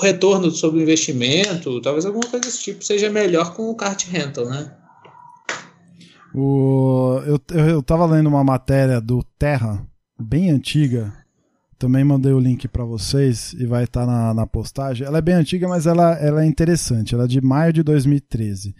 [0.00, 4.46] retorno sobre o investimento, talvez alguma coisa desse tipo seja melhor com o kart rental,
[4.46, 4.72] né?
[6.34, 9.86] O, eu, eu tava lendo uma matéria do Terra,
[10.18, 11.12] bem antiga.
[11.78, 15.06] Também mandei o link para vocês e vai estar tá na, na postagem.
[15.06, 17.14] Ela é bem antiga, mas ela, ela é interessante.
[17.14, 18.74] Ela é de maio de 2013.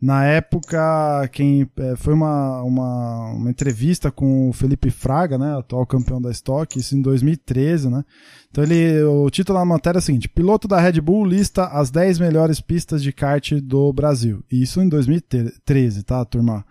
[0.00, 5.84] Na época, quem é, foi uma, uma, uma, entrevista com o Felipe Fraga, né, atual
[5.84, 8.02] campeão da Stock, isso em 2013, né?
[8.50, 11.90] Então ele, o título da matéria é o seguinte: piloto da Red Bull lista as
[11.90, 14.42] 10 melhores pistas de kart do Brasil.
[14.50, 16.64] Isso em 2013, tá, turma?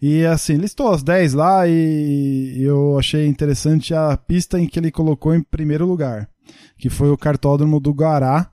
[0.00, 4.90] E assim, listou as 10 lá e eu achei interessante a pista em que ele
[4.90, 6.26] colocou em primeiro lugar,
[6.78, 8.51] que foi o cartódromo do Guará,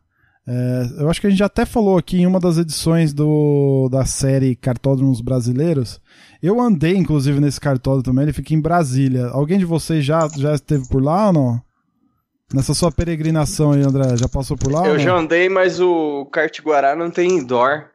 [0.51, 4.03] é, eu acho que a gente até falou aqui em uma das edições do, da
[4.03, 6.01] série Cartódromos Brasileiros.
[6.41, 9.27] Eu andei, inclusive, nesse cartódromo também, ele fica em Brasília.
[9.27, 11.61] Alguém de vocês já, já esteve por lá ou não?
[12.51, 14.87] Nessa sua peregrinação aí, André, já passou por lá?
[14.87, 17.85] Eu já andei, mas o Kart Guará não tem indoor.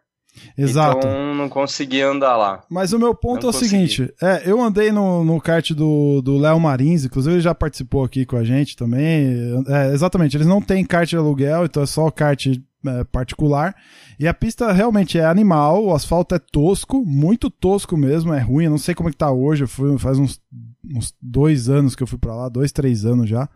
[0.57, 0.99] Exato.
[0.99, 2.62] Então não consegui andar lá.
[2.70, 3.88] Mas o meu ponto não é o consegui.
[3.88, 8.25] seguinte: é, eu andei no, no kart do Léo Marins, inclusive ele já participou aqui
[8.25, 9.64] com a gente também.
[9.68, 12.47] É, exatamente, eles não têm kart de aluguel, então é só kart
[12.87, 13.75] é, particular.
[14.18, 18.64] E a pista realmente é animal, o asfalto é tosco, muito tosco mesmo, é ruim.
[18.64, 20.40] Eu não sei como é que tá hoje, eu fui, faz uns,
[20.85, 23.49] uns dois anos que eu fui para lá, dois, três anos já.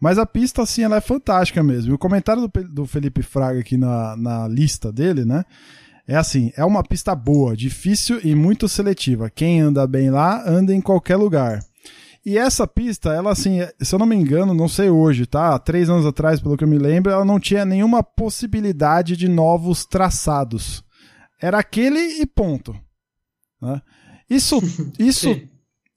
[0.00, 1.92] Mas a pista, assim, ela é fantástica mesmo.
[1.92, 5.44] E o comentário do, do Felipe Fraga aqui na, na lista dele, né?
[6.06, 9.30] É assim, é uma pista boa, difícil e muito seletiva.
[9.30, 11.64] Quem anda bem lá, anda em qualquer lugar.
[12.24, 15.58] E essa pista, ela assim, se eu não me engano, não sei hoje, tá?
[15.58, 19.84] Três anos atrás, pelo que eu me lembro, ela não tinha nenhuma possibilidade de novos
[19.84, 20.82] traçados.
[21.40, 22.74] Era aquele e ponto.
[23.60, 23.80] Né?
[24.28, 24.58] Isso,
[24.98, 25.38] isso,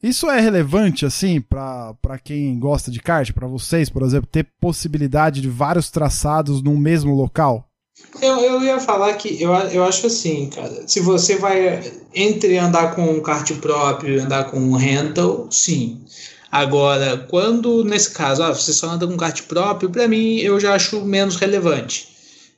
[0.04, 5.42] isso é relevante assim para quem gosta de kart, para vocês, por exemplo, ter possibilidade
[5.42, 7.70] de vários traçados no mesmo local?
[8.22, 10.88] Eu, eu ia falar que eu, eu acho assim, cara.
[10.88, 11.82] Se você vai
[12.14, 16.02] entre andar com um kart próprio e andar com um rental, sim.
[16.52, 20.74] Agora, quando nesse caso, ah, você só anda com kart próprio, para mim eu já
[20.74, 22.08] acho menos relevante.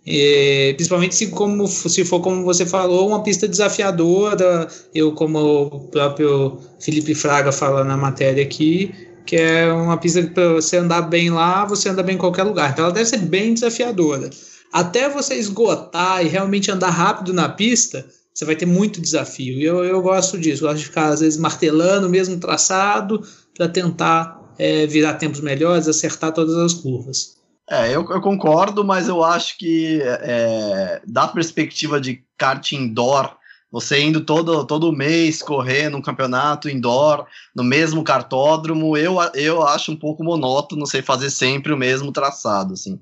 [0.06, 4.68] E, principalmente se, como, se for como você falou, uma pista desafiadora.
[4.96, 8.94] Eu, como o próprio Felipe Fraga fala na matéria aqui,
[9.26, 12.44] que é uma pista que para você andar bem lá, você anda bem em qualquer
[12.44, 12.72] lugar.
[12.72, 14.30] Então ela deve ser bem desafiadora
[14.72, 19.58] até você esgotar e realmente andar rápido na pista, você vai ter muito desafio.
[19.58, 23.22] E eu, eu gosto disso, eu gosto de ficar, às vezes, martelando o mesmo traçado
[23.56, 27.38] para tentar é, virar tempos melhores, acertar todas as curvas.
[27.70, 33.38] É, eu, eu, concordo, mas eu acho que é, da perspectiva de kart indoor,
[33.72, 39.92] você indo todo, todo mês correr num campeonato indoor, no mesmo cartódromo, eu, eu acho
[39.92, 43.00] um pouco monótono você fazer sempre o mesmo traçado, assim.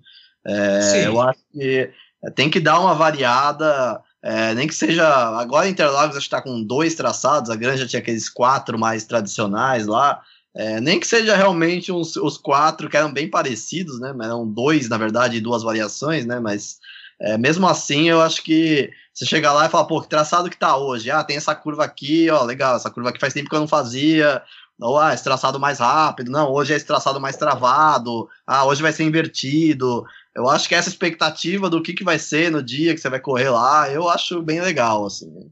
[0.48, 1.92] É, eu acho que
[2.36, 5.06] tem que dar uma variada, é, nem que seja.
[5.40, 10.22] Agora Interlagos está com dois traçados, a Granja tinha aqueles quatro mais tradicionais lá.
[10.56, 14.12] É, nem que seja realmente uns, os quatro que eram bem parecidos, né?
[14.24, 16.40] Eram dois, na verdade, e duas variações, né?
[16.40, 16.80] Mas
[17.20, 20.58] é, mesmo assim, eu acho que você chega lá e fala, pô, que traçado que
[20.58, 21.10] tá hoje?
[21.12, 23.68] Ah, tem essa curva aqui, ó, legal, essa curva aqui faz tempo que eu não
[23.68, 24.42] fazia.
[24.80, 26.32] Ou, ah, esse traçado mais rápido.
[26.32, 28.30] Não, hoje é esse traçado mais travado.
[28.46, 30.06] Ah, hoje vai ser invertido.
[30.38, 33.20] Eu acho que essa expectativa do que, que vai ser no dia que você vai
[33.20, 35.50] correr lá, eu acho bem legal, assim.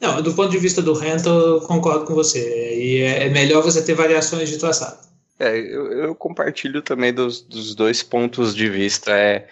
[0.00, 2.74] Não, do ponto de vista do rento, eu concordo com você.
[2.74, 5.06] E é, é melhor você ter variações de traçado.
[5.38, 9.10] É, eu, eu compartilho também dos, dos, dois pontos de vista.
[9.10, 9.46] É,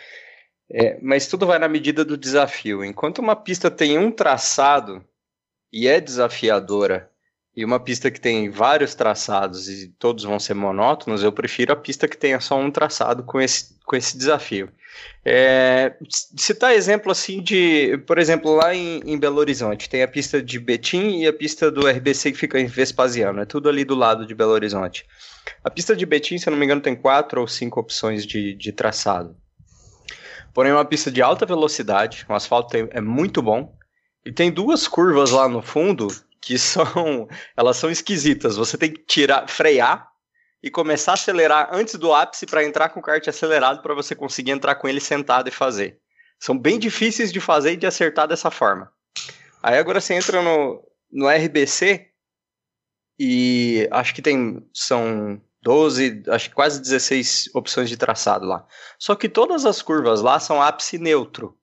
[0.72, 2.82] é, mas tudo vai na medida do desafio.
[2.82, 5.04] Enquanto uma pista tem um traçado
[5.70, 7.10] e é desafiadora,
[7.56, 11.76] e uma pista que tem vários traçados e todos vão ser monótonos, eu prefiro a
[11.76, 14.68] pista que tenha só um traçado com esse, com esse desafio.
[15.24, 15.94] É,
[16.36, 20.58] citar exemplo assim de, por exemplo, lá em, em, Belo Horizonte, tem a pista de
[20.58, 24.26] Betim e a pista do RBC que fica em Vespasiano, é tudo ali do lado
[24.26, 25.06] de Belo Horizonte.
[25.64, 28.54] A pista de Betim, se eu não me engano, tem quatro ou cinco opções de,
[28.54, 29.34] de traçado.
[30.52, 33.74] Porém, é uma pista de alta velocidade, o asfalto é muito bom,
[34.24, 36.08] e tem duas curvas lá no fundo
[36.46, 38.56] que são elas são esquisitas.
[38.56, 40.08] Você tem que tirar, frear
[40.62, 44.14] e começar a acelerar antes do ápice para entrar com o kart acelerado para você
[44.14, 45.98] conseguir entrar com ele sentado e fazer.
[46.38, 48.90] São bem difíceis de fazer e de acertar dessa forma.
[49.60, 50.80] Aí agora você entra no,
[51.10, 52.06] no RBC
[53.18, 58.64] e acho que tem são 12, acho que quase 16 opções de traçado lá.
[59.00, 61.58] Só que todas as curvas lá são ápice neutro.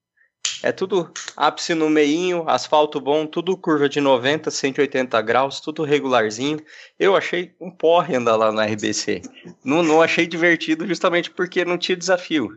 [0.64, 6.58] É tudo ápice no meinho, asfalto bom, tudo curva de 90, 180 graus, tudo regularzinho.
[6.98, 9.24] Eu achei um porre andar lá na RBC.
[9.62, 12.50] Não, não achei divertido justamente porque não tinha desafio.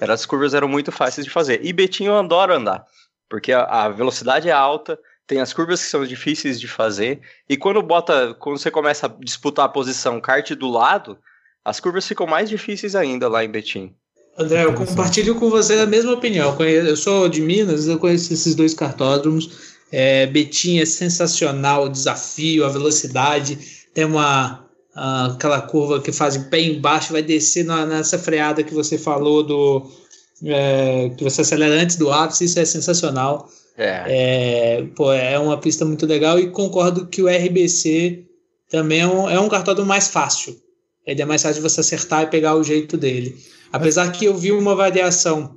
[0.00, 1.64] Era, as curvas eram muito fáceis de fazer.
[1.64, 2.84] E Betinho eu adoro andar,
[3.30, 7.56] porque a, a velocidade é alta, tem as curvas que são difíceis de fazer, e
[7.56, 11.16] quando bota, quando você começa a disputar a posição kart do lado,
[11.64, 13.94] as curvas ficam mais difíceis ainda lá em Betim.
[14.36, 16.56] André, eu compartilho com você a mesma opinião.
[16.60, 19.72] Eu sou de Minas, eu conheço esses dois cartódromos.
[19.90, 23.58] É, Betim é sensacional, o desafio, a velocidade.
[23.92, 24.62] Tem uma
[24.94, 29.90] aquela curva que faz pé embaixo, vai descer na, nessa freada que você falou do
[30.44, 33.48] é, que você acelera antes do ápice, isso é sensacional.
[33.76, 34.04] É.
[34.06, 34.86] é.
[34.94, 38.24] pô, é uma pista muito legal e concordo que o RBC
[38.68, 40.56] também é um, é um cartódromo mais fácil.
[41.06, 43.36] Ele é mais fácil de você acertar e pegar o jeito dele.
[43.72, 45.56] Apesar que eu vi uma variação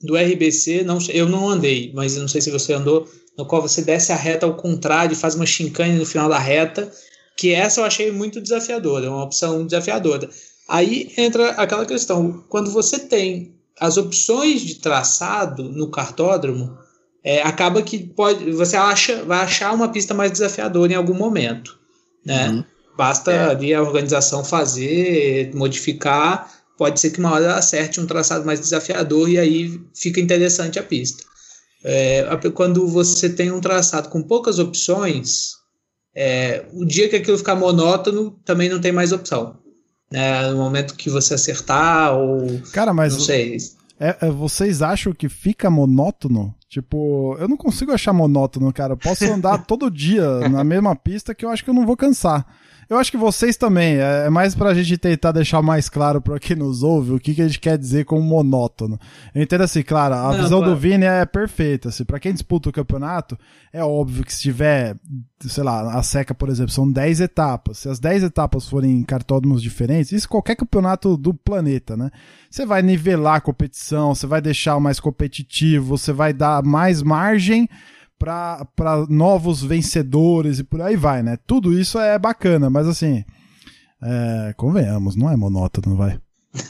[0.00, 3.60] do RBC, não, eu não andei, mas eu não sei se você andou, no qual
[3.60, 6.90] você desce a reta ao contrário, faz uma chincane no final da reta,
[7.36, 10.28] que essa eu achei muito desafiadora, é uma opção desafiadora.
[10.68, 16.78] Aí entra aquela questão, quando você tem as opções de traçado no cartódromo,
[17.22, 21.78] é, acaba que pode, você acha, vai achar uma pista mais desafiadora em algum momento,
[22.24, 22.48] né?
[22.48, 22.64] Uhum.
[22.96, 23.50] Basta é.
[23.50, 29.28] ali a organização fazer, modificar pode ser que uma hora acerte um traçado mais desafiador
[29.28, 31.22] e aí fica interessante a pista.
[31.84, 35.50] É, quando você tem um traçado com poucas opções,
[36.16, 39.58] é, o dia que aquilo ficar monótono, também não tem mais opção.
[40.10, 40.50] Né?
[40.50, 42.62] No momento que você acertar ou.
[42.72, 43.12] Cara, mas.
[43.12, 43.58] Não sei.
[44.00, 46.54] É, é, vocês acham que fica monótono?
[46.66, 48.94] Tipo, eu não consigo achar monótono, cara.
[48.94, 51.94] Eu posso andar todo dia na mesma pista que eu acho que eu não vou
[51.96, 52.46] cansar.
[52.90, 53.98] Eu acho que vocês também.
[53.98, 57.36] É, é mais pra gente tentar deixar mais claro pra quem nos ouve o que,
[57.36, 58.98] que a gente quer dizer com monótono.
[59.32, 60.74] Eu entendo assim, claro, a Não, visão claro.
[60.74, 61.90] do Vini é perfeita.
[61.90, 63.38] Assim, pra quem disputa o campeonato,
[63.72, 64.96] é óbvio que se tiver,
[65.38, 67.78] sei lá, a seca, por exemplo, são 10 etapas.
[67.78, 72.10] Se as 10 etapas forem cartódromos diferentes, isso qualquer campeonato do planeta, né?
[72.50, 77.68] Você vai nivelar a competição, você vai deixar mais competitivo, você vai dar mais margem
[78.20, 81.38] para novos vencedores e por aí vai, né?
[81.46, 83.24] Tudo isso é bacana, mas assim,
[84.02, 86.20] é, convenhamos, não é monótono, vai.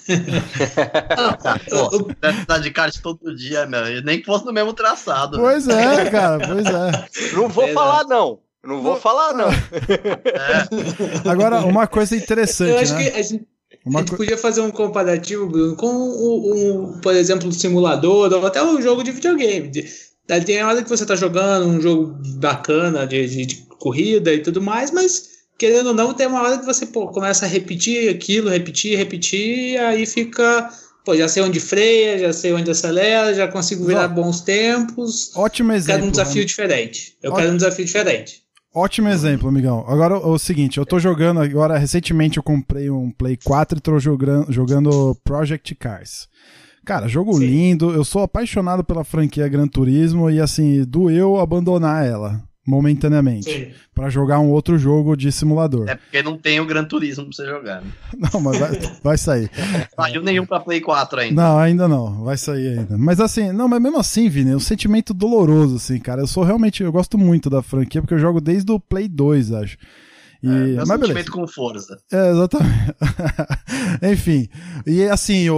[1.71, 3.81] Pô, de kart todo dia, meu.
[4.03, 5.39] Nem que fosse no mesmo traçado.
[5.39, 7.09] Pois é, cara, pois é.
[7.35, 8.39] Não vou é, falar, não.
[8.63, 9.49] Não vou falar, não.
[9.49, 11.29] É.
[11.29, 12.71] Agora, uma coisa interessante.
[12.71, 13.05] Eu acho né?
[13.05, 13.49] que a gente,
[13.87, 14.19] a gente co...
[14.19, 18.83] podia fazer um comparativo, Bruno, com, um, um, por exemplo, o simulador ou até o
[18.83, 19.71] jogo de videogame.
[20.31, 24.39] Daí tem hora que você tá jogando um jogo bacana de, de, de, corrida e
[24.39, 28.09] tudo mais, mas querendo ou não, tem uma hora que você pô, começa a repetir
[28.09, 30.71] aquilo, repetir, repetir, e aí fica
[31.05, 35.35] pô, já sei onde freia, já sei onde acelera, já consigo virar bons tempos.
[35.35, 35.95] Ótimo exemplo.
[35.95, 36.47] quero um desafio né?
[36.47, 37.17] diferente.
[37.21, 38.43] Eu quero um desafio diferente.
[38.73, 39.85] Ótimo exemplo, amigão.
[39.89, 43.81] Agora o, o seguinte, eu tô jogando agora, recentemente eu comprei um Play 4 e
[43.81, 46.29] tô jogando, jogando Project Cars.
[46.85, 47.47] Cara, jogo Sim.
[47.47, 53.75] lindo, eu sou apaixonado pela franquia Gran Turismo e assim, doeu abandonar ela momentaneamente.
[53.95, 55.89] Pra jogar um outro jogo de simulador.
[55.89, 57.83] É porque não tem o Gran Turismo pra você jogar.
[57.83, 57.91] Né?
[58.33, 58.71] Não, mas vai,
[59.03, 59.51] vai sair.
[59.95, 61.43] Saiu nenhum pra Play 4 ainda.
[61.43, 62.25] Não, ainda não.
[62.25, 62.97] Vai sair ainda.
[62.97, 66.23] Mas assim, não, mas mesmo assim, Vini, é um sentimento doloroso, assim, cara.
[66.23, 69.53] Eu sou realmente, eu gosto muito da franquia, porque eu jogo desde o Play 2,
[69.53, 69.77] acho.
[70.43, 71.31] E, É, meu mas beleza.
[71.31, 71.99] com força.
[72.13, 72.95] É, exatamente.
[74.13, 74.49] Enfim.
[74.87, 75.57] E assim, o,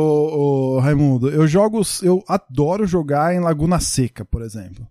[0.76, 1.82] o Raimundo, eu jogo.
[2.02, 4.86] Eu adoro jogar em Laguna Seca, por exemplo.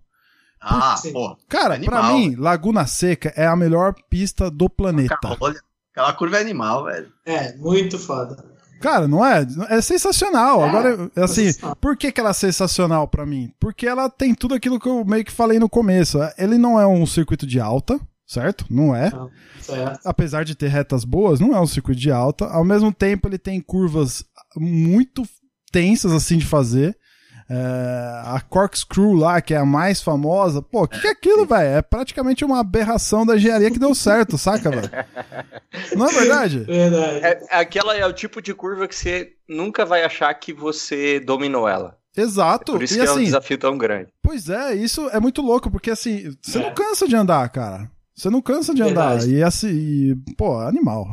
[0.60, 1.36] Ah, pô.
[1.48, 5.18] Cara, Animal, pra mim, Laguna Seca é a melhor pista do planeta.
[5.40, 7.08] Olha, aquela curva é animal, velho.
[7.26, 8.36] É, muito foda.
[8.80, 9.46] Cara, não é?
[9.68, 10.64] É sensacional.
[10.64, 11.76] É, Agora, assim, sensacional.
[11.76, 13.52] por que, que ela é sensacional pra mim?
[13.60, 16.18] Porque ela tem tudo aquilo que eu meio que falei no começo.
[16.38, 18.64] Ele não é um circuito de alta, certo?
[18.70, 19.10] Não é.
[19.10, 20.00] Não, certo.
[20.04, 22.46] apesar de ter retas boas, não é um circuito de alta.
[22.46, 24.24] Ao mesmo tempo, ele tem curvas
[24.56, 25.22] muito
[25.70, 26.96] tensas assim de fazer.
[27.50, 31.44] É, a corkscrew lá, que é a mais famosa, pô, o que, que é aquilo,
[31.44, 31.76] velho?
[31.76, 34.90] É praticamente uma aberração da engenharia que deu certo, saca, velho?
[35.94, 36.60] Não é verdade?
[36.60, 37.16] Verdade.
[37.22, 41.68] É, aquela é o tipo de curva que você nunca vai achar que você dominou
[41.68, 41.98] ela.
[42.16, 42.72] Exato.
[42.72, 44.08] Por isso e que é um assim, desafio tão grande.
[44.22, 46.62] pois é, isso é muito louco, porque assim, você É.
[46.62, 47.90] não cansa de andar, cara.
[48.14, 49.10] Você não cansa de andar.
[49.16, 49.34] Verdade.
[49.34, 51.06] E assim, e, pô, animal.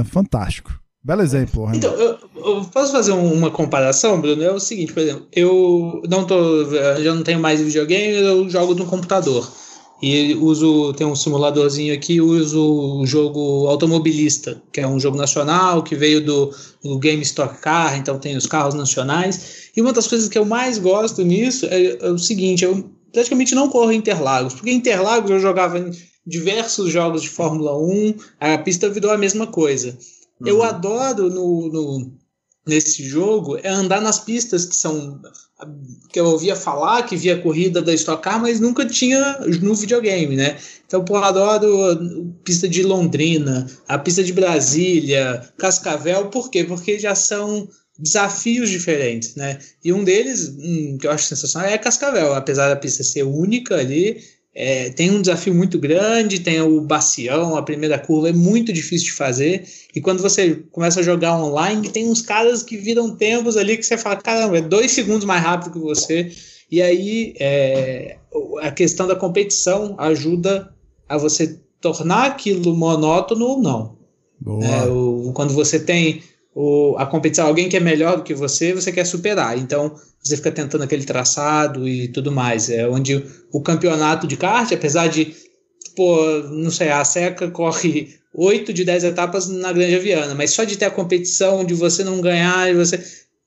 [0.00, 0.72] É fantástico.
[1.04, 1.68] Belo exemplo.
[1.74, 4.42] Então, eu, eu posso fazer um- uma comparação, Bruno?
[4.42, 6.64] É o seguinte, por exemplo, eu não tô,
[7.02, 9.50] já não tenho mais videogame, eu jogo no computador.
[10.00, 12.60] E uso, tem um simuladorzinho aqui, uso
[13.00, 17.96] o jogo Automobilista, que é um jogo nacional que veio do, do Game Stock Car,
[17.96, 19.70] então tem os carros nacionais.
[19.76, 23.54] E uma das coisas que eu mais gosto nisso é, é o seguinte, eu praticamente
[23.54, 25.90] não corro Interlagos, porque Interlagos eu jogava em
[26.26, 29.96] diversos jogos de Fórmula 1, a pista virou a mesma coisa.
[30.44, 30.62] Eu Uhum.
[30.62, 32.12] adoro no, no-
[32.66, 35.20] nesse jogo é andar nas pistas que são
[36.12, 40.34] que eu ouvia falar, que via corrida da Stock Car, mas nunca tinha no videogame,
[40.34, 40.58] né?
[40.84, 41.96] Então, pô, eu adoro a
[42.42, 46.64] pista de Londrina, a pista de Brasília, Cascavel, por quê?
[46.64, 49.60] Porque já são desafios diferentes, né?
[49.84, 53.76] E um deles, hum, que eu acho sensacional, é Cascavel, apesar da pista ser única
[53.76, 54.20] ali,
[54.54, 59.06] é, tem um desafio muito grande, tem o bacião, a primeira curva é muito difícil
[59.06, 59.64] de fazer.
[59.94, 63.82] E quando você começa a jogar online, tem uns caras que viram tempos ali que
[63.84, 66.30] você fala, caramba, é dois segundos mais rápido que você.
[66.70, 68.16] E aí é,
[68.60, 70.74] a questão da competição ajuda
[71.08, 73.96] a você tornar aquilo monótono ou não.
[74.62, 76.22] É, o- quando você tem
[76.54, 79.58] o, a competição, alguém que é melhor do que você, você quer superar.
[79.58, 82.68] Então, você fica tentando aquele traçado e tudo mais.
[82.70, 85.34] É onde o campeonato de kart, apesar de,
[85.96, 90.64] pô, não sei, a Seca corre 8 de 10 etapas na Granja Viana, mas só
[90.64, 93.02] de ter a competição, de você não ganhar e você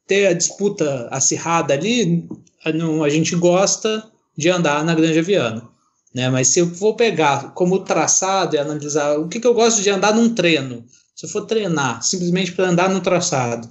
[0.05, 2.27] ter a disputa acirrada ali,
[2.63, 4.03] a, gente gosta
[4.37, 5.67] de andar na Granja Viana.
[6.13, 6.29] Né?
[6.29, 9.89] Mas se eu for pegar como traçado e analisar o que, que eu gosto de
[9.89, 10.85] andar num treino,
[11.15, 13.69] se eu for treinar simplesmente para andar no traçado,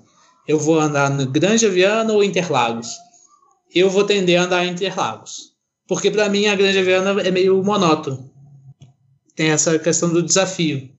[0.49, 2.89] eu vou andar no Granja Viana ou Interlagos?
[3.75, 5.55] Eu vou tender a andar em Interlagos.
[5.87, 8.31] Porque para mim a Granja Viana é meio monótono.
[9.37, 10.91] Tem essa questão do desafio.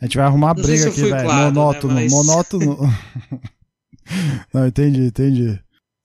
[0.00, 1.24] A gente vai arrumar briga se aqui, velho.
[1.24, 2.78] claro, né, monótono, mas- monótono.
[4.52, 5.60] Não, entendi, entendi.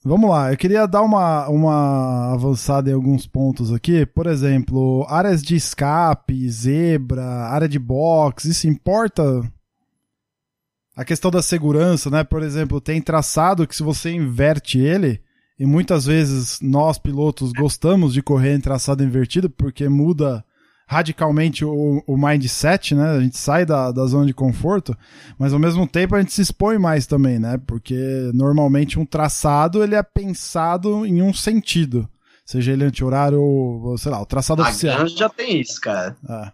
[0.08, 4.06] Vamos lá, eu queria dar uma, uma avançada em alguns pontos aqui.
[4.06, 9.42] Por exemplo, áreas de escape, zebra, área de box, isso importa?
[10.96, 12.24] A questão da segurança, né?
[12.24, 15.20] Por exemplo, tem traçado que se você inverte ele,
[15.58, 20.46] e muitas vezes nós pilotos gostamos de correr em traçado invertido porque muda
[20.88, 23.12] radicalmente o, o mindset, né?
[23.18, 24.96] A gente sai da, da zona de conforto,
[25.38, 27.60] mas ao mesmo tempo a gente se expõe mais também, né?
[27.66, 27.96] Porque
[28.34, 32.08] normalmente um traçado ele é pensado em um sentido,
[32.46, 34.98] seja ele anti-horário ou, sei lá, o traçado A oficial.
[34.98, 36.16] granja tem isso, cara.
[36.30, 36.54] Ah,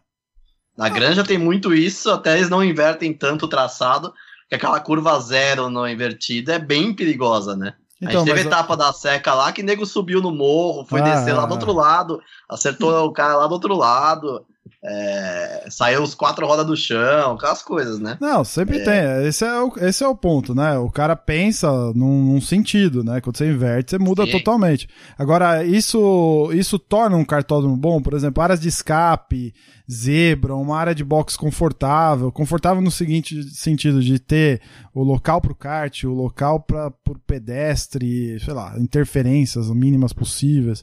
[0.78, 4.14] Na granja tem muito isso, até eles não invertem tanto o traçado,
[4.48, 7.74] que aquela curva zero não invertida é bem perigosa, né?
[8.02, 11.02] A Então, gente teve a etapa da seca lá que nego subiu no morro, foi
[11.02, 11.58] Ah, descer lá do ah.
[11.58, 14.46] outro lado, acertou o cara lá do outro lado.
[14.84, 18.18] É, saiu os quatro rodas do chão, aquelas coisas, né?
[18.20, 18.84] Não, sempre é.
[18.84, 19.28] tem.
[19.28, 20.76] Esse é, o, esse é o ponto, né?
[20.80, 23.22] O cara pensa num, num sentido, né?
[23.22, 24.32] Quando você inverte, você muda Sim.
[24.32, 24.90] totalmente.
[25.20, 29.54] Agora, isso, isso torna um cartódromo bom, por exemplo, áreas de escape,
[29.90, 32.32] zebra, uma área de box confortável.
[32.32, 34.62] Confortável no seguinte sentido, de ter
[34.96, 40.80] o local para o kart, o local para o pedestre, sei lá, interferências mínimas possíveis.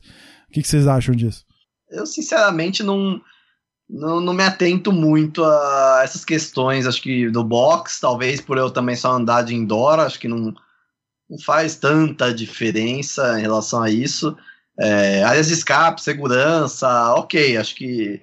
[0.49, 1.45] O que, que vocês acham disso?
[1.91, 3.21] Eu, sinceramente, não
[3.89, 8.71] não, não me atento muito a essas questões, acho que do box, talvez por eu
[8.71, 10.55] também só andar de indoor, acho que não,
[11.29, 14.37] não faz tanta diferença em relação a isso.
[14.79, 18.21] É, áreas de escape, segurança, ok, acho que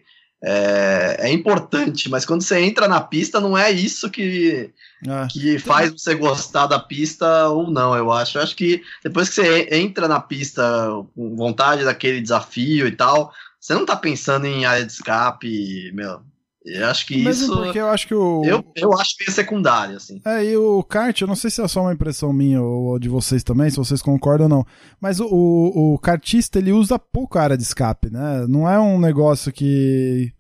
[0.48, 4.70] é, é, importante, mas quando você entra na pista, não é isso que,
[5.08, 5.28] é.
[5.32, 8.38] que faz você gostar da pista ou não, eu acho.
[8.38, 13.34] Eu acho que depois que você entra na pista com vontade daquele desafio e tal,
[13.66, 16.22] você não tá pensando em área de escape, meu.
[16.64, 17.56] Eu acho que Mas isso.
[17.56, 18.44] Porque eu acho que o.
[18.46, 20.22] Eu, eu acho meio secundário, assim.
[20.24, 23.10] É, e o kart, eu não sei se é só uma impressão minha ou de
[23.10, 24.66] vocês também, se vocês concordam ou não.
[25.00, 28.46] Mas o, o, o kartista, ele usa pouco área de escape, né?
[28.48, 30.32] Não é um negócio que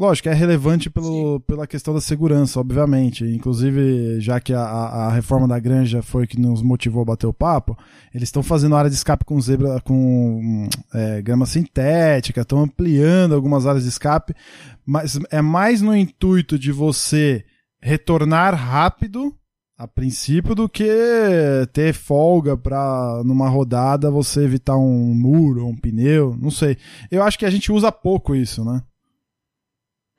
[0.00, 3.22] Lógico, é relevante pelo, pela questão da segurança, obviamente.
[3.22, 7.34] Inclusive, já que a, a reforma da granja foi que nos motivou a bater o
[7.34, 7.76] papo,
[8.14, 13.66] eles estão fazendo área de escape com zebra, com é, grama sintética, estão ampliando algumas
[13.66, 14.34] áreas de escape,
[14.86, 17.44] mas é mais no intuito de você
[17.78, 19.36] retornar rápido
[19.76, 20.88] a princípio do que
[21.74, 26.78] ter folga para numa rodada você evitar um muro, um pneu, não sei.
[27.10, 28.80] Eu acho que a gente usa pouco isso, né?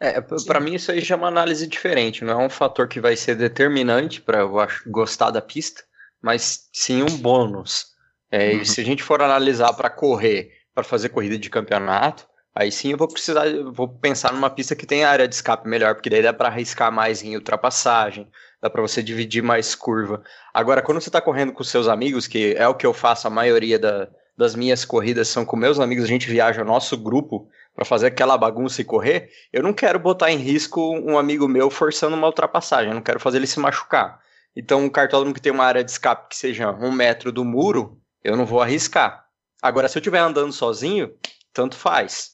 [0.03, 2.99] É, para mim isso aí já é uma análise diferente, não é um fator que
[2.99, 4.51] vai ser determinante para eu
[4.87, 5.83] gostar da pista,
[6.19, 7.85] mas sim um bônus.
[8.31, 8.65] É, uhum.
[8.65, 12.97] Se a gente for analisar para correr, para fazer corrida de campeonato, aí sim eu
[12.97, 16.23] vou precisar, eu vou pensar numa pista que tem área de escape melhor, porque daí
[16.23, 18.27] dá para arriscar mais em ultrapassagem,
[18.59, 20.23] dá para você dividir mais curva.
[20.51, 23.29] Agora, quando você está correndo com seus amigos, que é o que eu faço a
[23.29, 27.47] maioria da, das minhas corridas são com meus amigos, a gente viaja o nosso grupo
[27.73, 31.69] para fazer aquela bagunça e correr, eu não quero botar em risco um amigo meu
[31.69, 34.19] forçando uma ultrapassagem, eu não quero fazer ele se machucar.
[34.55, 37.97] Então, um cartódromo que tem uma área de escape que seja um metro do muro,
[38.23, 39.25] eu não vou arriscar.
[39.61, 41.13] Agora, se eu estiver andando sozinho,
[41.53, 42.31] tanto faz.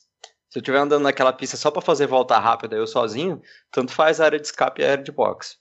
[0.49, 4.19] Se eu estiver andando naquela pista só para fazer volta rápida eu sozinho, tanto faz
[4.19, 5.55] a área de escape e a área de boxe.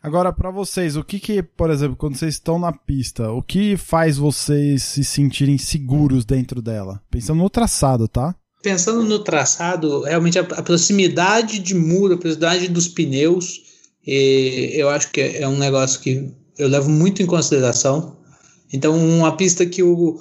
[0.00, 3.76] Agora, para vocês, o que que, por exemplo, quando vocês estão na pista, o que
[3.76, 7.02] faz vocês se sentirem seguros dentro dela?
[7.10, 8.34] Pensando no traçado, tá?
[8.62, 13.62] Pensando no traçado, realmente a, a proximidade de muro, a proximidade dos pneus,
[14.06, 18.16] eu acho que é um negócio que eu levo muito em consideração.
[18.72, 20.20] Então, uma pista que o,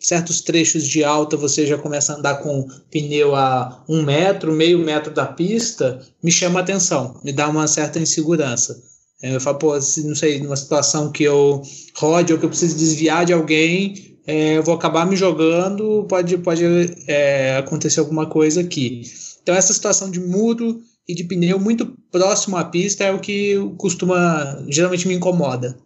[0.00, 4.78] certos trechos de alta você já começa a andar com pneu a um metro, meio
[4.78, 8.82] metro da pista, me chama atenção, me dá uma certa insegurança.
[9.22, 11.62] Eu falo, pô, não sei, numa situação que eu
[11.96, 16.36] rode ou que eu preciso desviar de alguém, é, eu vou acabar me jogando, pode,
[16.38, 16.64] pode
[17.06, 19.02] é, acontecer alguma coisa aqui.
[19.42, 23.54] Então, essa situação de muro e de pneu muito próximo à pista é o que
[23.78, 25.78] costuma, geralmente me incomoda.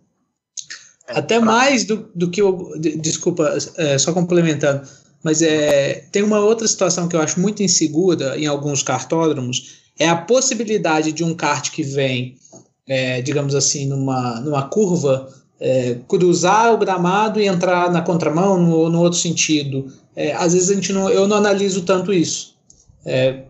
[1.06, 1.44] É, Até pra...
[1.44, 2.72] mais do, do que eu.
[2.78, 4.88] Desculpa, é, só complementando.
[5.22, 10.08] Mas é, tem uma outra situação que eu acho muito insegura em alguns cartódromos: é
[10.08, 12.38] a possibilidade de um kart que vem,
[12.86, 15.28] é, digamos assim, numa, numa curva
[15.60, 19.92] é, cruzar o gramado e entrar na contramão no, no outro sentido.
[20.16, 22.56] É, às vezes a gente não, eu não analiso tanto isso.
[23.04, 23.44] É,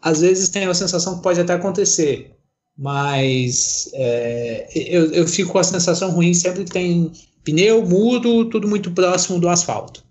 [0.00, 2.34] às vezes tem a sensação que pode até acontecer,
[2.76, 7.12] mas é, eu, eu fico com a sensação ruim sempre que tem
[7.44, 10.02] pneu, muro, tudo muito próximo do asfalto.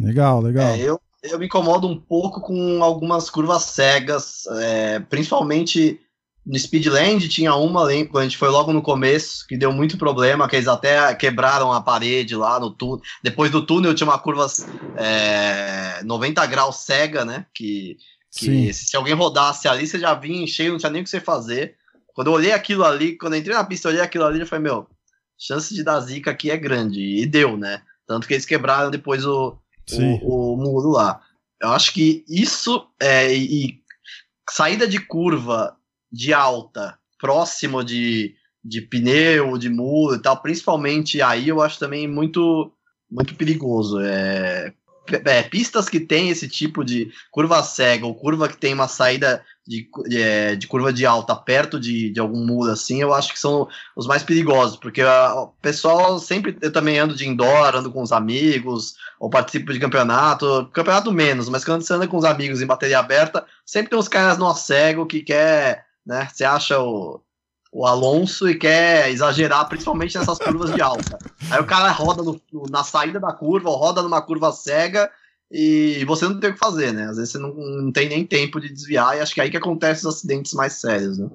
[0.00, 0.68] Legal, legal.
[0.68, 6.00] É, eu, eu me incomodo um pouco com algumas curvas cegas, é, principalmente
[6.46, 10.48] no Speedland tinha uma, quando a gente foi logo no começo, que deu muito problema,
[10.48, 13.00] que eles até quebraram a parede lá no túnel.
[13.22, 14.46] Depois do túnel tinha uma curva
[14.96, 17.46] é, 90 graus cega, né?
[17.54, 17.96] Que,
[18.30, 21.20] que se alguém rodasse ali, você já vinha cheio, não tinha nem o que você
[21.20, 21.76] fazer.
[22.12, 24.46] Quando eu olhei aquilo ali, quando eu entrei na pista, eu olhei aquilo ali, eu
[24.46, 24.86] falei, meu,
[25.38, 27.00] chance de dar zica aqui é grande.
[27.00, 27.80] E deu, né?
[28.06, 29.58] Tanto que eles quebraram depois o,
[29.92, 31.22] o, o, muro lá.
[31.60, 33.82] Eu acho que isso é, e
[34.50, 35.74] saída de curva
[36.14, 38.34] de alta, próximo de,
[38.64, 42.72] de pneu, de muro e tal, principalmente aí eu acho também muito,
[43.10, 44.00] muito perigoso.
[44.00, 44.72] É,
[45.24, 49.44] é, pistas que tem esse tipo de curva cega ou curva que tem uma saída
[49.66, 53.32] de, de, é, de, curva de alta perto de, de algum muro assim, eu acho
[53.32, 57.90] que são os mais perigosos, porque o pessoal sempre, eu também ando de indoor, ando
[57.90, 62.24] com os amigos, ou participo de campeonato, campeonato menos, mas quando você anda com os
[62.24, 66.80] amigos em bateria aberta, sempre tem uns caras no cego que quer, né, você acha
[66.80, 67.20] o,
[67.72, 71.18] o Alonso e quer exagerar, principalmente nessas curvas de alta.
[71.50, 72.40] Aí o cara roda no,
[72.70, 75.10] na saída da curva, ou roda numa curva cega,
[75.50, 77.04] e você não tem o que fazer, né?
[77.04, 79.50] Às vezes você não, não tem nem tempo de desviar, e acho que é aí
[79.50, 81.28] que acontece os acidentes mais sérios, né?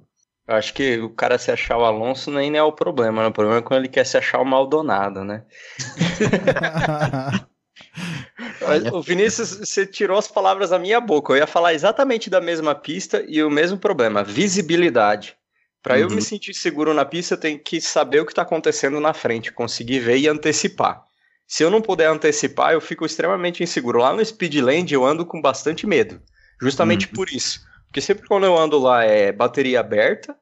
[0.47, 3.27] Eu acho que o cara se achar o Alonso nem é o problema, né?
[3.27, 5.43] O problema é quando ele quer se achar o Maldonado, né?
[8.61, 11.33] Mas, o Vinícius, você tirou as palavras da minha boca.
[11.33, 15.35] Eu ia falar exatamente da mesma pista e o mesmo problema, visibilidade.
[15.81, 16.01] Para uhum.
[16.01, 16.21] eu me uhum.
[16.21, 19.99] sentir seguro na pista, eu tenho que saber o que está acontecendo na frente, conseguir
[19.99, 21.03] ver e antecipar.
[21.47, 23.99] Se eu não puder antecipar, eu fico extremamente inseguro.
[23.99, 26.21] Lá no Speedland eu ando com bastante medo,
[26.61, 27.13] justamente uhum.
[27.13, 27.61] por isso.
[27.87, 30.35] Porque sempre quando eu ando lá é bateria aberta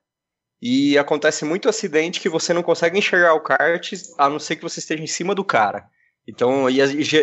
[0.62, 4.64] e acontece muito acidente que você não consegue enxergar o kart, a não ser que
[4.64, 5.88] você esteja em cima do cara.
[6.28, 6.78] Então, e,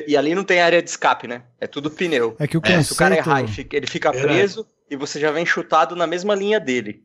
[0.08, 1.42] e ali não tem área de escape, né?
[1.60, 2.34] É tudo pneu.
[2.38, 2.80] É que o conceito...
[2.80, 4.94] É, se o cara errar, ele fica preso é.
[4.94, 7.02] e você já vem chutado na mesma linha dele.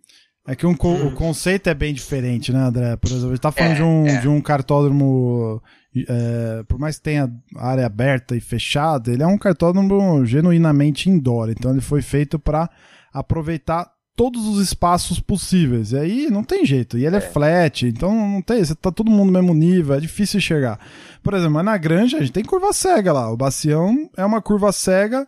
[0.48, 1.08] É que um, hum.
[1.08, 2.96] o conceito é bem diferente, né, André?
[2.96, 4.22] Por exemplo, a gente tá falando é, de, um, é.
[4.22, 5.62] de um cartódromo
[5.96, 11.50] é, por mais que tenha área aberta e fechada, ele é um cartódromo genuinamente indoor.
[11.50, 12.70] Então ele foi feito para
[13.12, 15.94] aproveitar todos os espaços possíveis.
[15.94, 16.98] E aí não tem jeito.
[16.98, 18.62] E ele é, é flat, então não tem.
[18.62, 20.78] Você tá todo mundo no mesmo nível, é difícil chegar.
[21.24, 23.32] Por exemplo, na granja a gente tem curva cega lá.
[23.32, 25.26] O Bacião é uma curva cega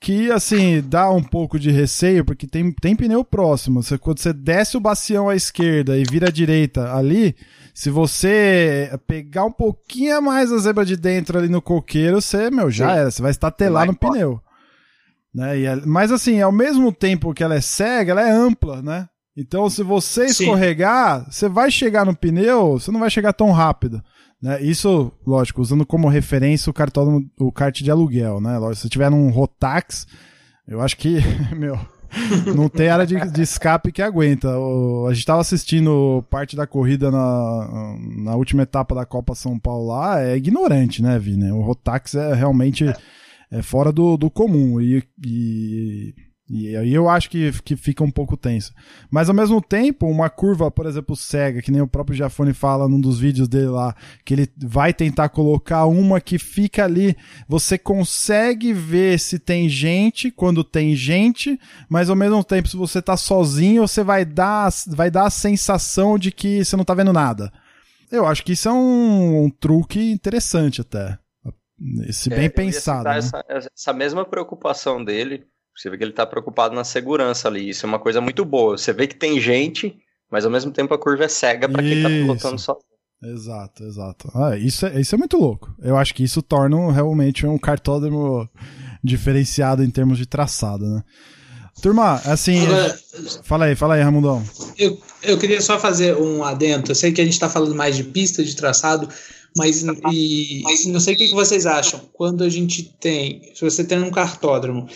[0.00, 3.84] que assim dá um pouco de receio porque tem, tem pneu próximo.
[3.84, 7.36] Você, quando você desce o bacião à esquerda e vira à direita ali,
[7.72, 12.68] se você pegar um pouquinho mais a zebra de dentro ali no coqueiro, você, meu,
[12.68, 12.98] já Sim.
[12.98, 13.10] era.
[13.12, 14.40] Você vai estatelar no pneu.
[15.34, 15.60] Né?
[15.60, 19.08] E, mas assim, ao mesmo tempo que ela é cega, ela é ampla, né?
[19.36, 21.30] Então, se você escorregar, Sim.
[21.30, 24.02] você vai chegar no pneu, você não vai chegar tão rápido.
[24.42, 24.60] Né?
[24.62, 28.58] Isso, lógico, usando como referência o cartão, o kart de aluguel, né?
[28.58, 30.08] Lógico, se tiver num Rotax,
[30.66, 31.18] eu acho que,
[31.56, 31.78] meu,
[32.54, 34.58] não tem área de, de escape que aguenta.
[34.58, 39.56] O, a gente estava assistindo parte da corrida na, na última etapa da Copa São
[39.56, 41.52] Paulo lá, é ignorante, né, Vini?
[41.52, 42.96] O Rotax é realmente é
[43.62, 44.80] fora do, do comum.
[44.80, 46.14] E, e
[46.50, 48.72] e aí eu acho que, que fica um pouco tenso.
[49.10, 52.88] Mas ao mesmo tempo, uma curva, por exemplo, cega, que nem o próprio Jafone fala
[52.88, 53.94] num dos vídeos dele lá,
[54.24, 57.14] que ele vai tentar colocar uma que fica ali,
[57.46, 63.02] você consegue ver se tem gente quando tem gente, mas ao mesmo tempo, se você
[63.02, 67.12] tá sozinho, você vai dar, vai dar a sensação de que você não tá vendo
[67.12, 67.52] nada.
[68.10, 71.18] Eu acho que isso é um, um truque interessante até.
[72.08, 73.08] Esse bem é, pensado.
[73.08, 73.18] Né?
[73.18, 75.46] Essa, essa mesma preocupação dele
[75.78, 77.68] você vê que ele está preocupado na segurança ali.
[77.68, 78.76] Isso é uma coisa muito boa.
[78.76, 79.96] Você vê que tem gente,
[80.28, 82.76] mas ao mesmo tempo a curva é cega para quem está pilotando só.
[83.22, 84.30] Exato, exato.
[84.34, 85.72] Ah, isso, é, isso é muito louco.
[85.80, 88.48] Eu acho que isso torna realmente um cartódromo
[89.02, 91.02] diferenciado em termos de traçado, né?
[91.80, 92.66] Turma, assim.
[92.66, 92.98] Agora,
[93.44, 94.42] fala aí, fala aí, Ramundão.
[94.76, 96.90] Eu, eu queria só fazer um adendo.
[96.90, 99.08] Eu sei que a gente está falando mais de pista, de traçado,
[99.56, 99.82] mas,
[100.12, 102.00] e, mas não sei o que, que vocês acham.
[102.12, 103.50] Quando a gente tem.
[103.54, 104.88] Se você tem um cartódromo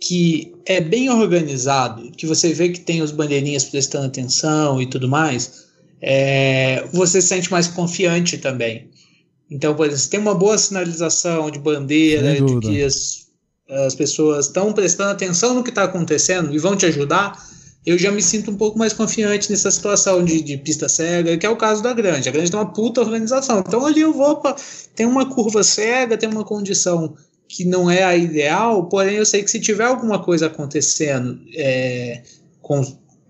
[0.00, 5.08] que é bem organizado, que você vê que tem os bandeirinhas prestando atenção e tudo
[5.08, 5.64] mais,
[6.02, 8.90] é, você se sente mais confiante também.
[9.50, 13.28] Então, por exemplo, se tem uma boa sinalização de bandeira, de que as,
[13.68, 17.42] as pessoas estão prestando atenção no que está acontecendo e vão te ajudar,
[17.86, 21.44] eu já me sinto um pouco mais confiante nessa situação de, de pista cega, que
[21.44, 22.28] é o caso da Grande.
[22.28, 23.62] A Grande tem uma puta organização.
[23.66, 24.56] Então ali eu vou, pra,
[24.94, 27.14] tem uma curva cega, tem uma condição
[27.46, 32.22] que não é a ideal, porém eu sei que se tiver alguma coisa acontecendo, é,
[32.62, 32.82] com,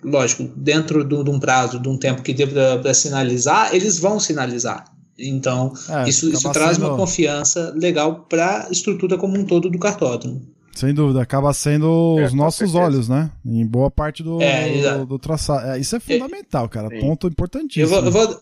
[0.02, 4.84] lógico, dentro de um prazo, de um tempo que dê para sinalizar, eles vão sinalizar.
[5.18, 9.78] Então, é, isso, isso traz uma confiança legal para a estrutura como um todo do
[9.78, 10.42] cartódromo.
[10.74, 13.30] Sem dúvida, acaba sendo é, os nossos olhos, né?
[13.44, 15.68] Em boa parte do, é, do, do traçado.
[15.68, 16.88] É, isso é fundamental, cara.
[17.00, 17.84] Ponto importantíssimo.
[17.84, 18.40] Eu vou, eu vou,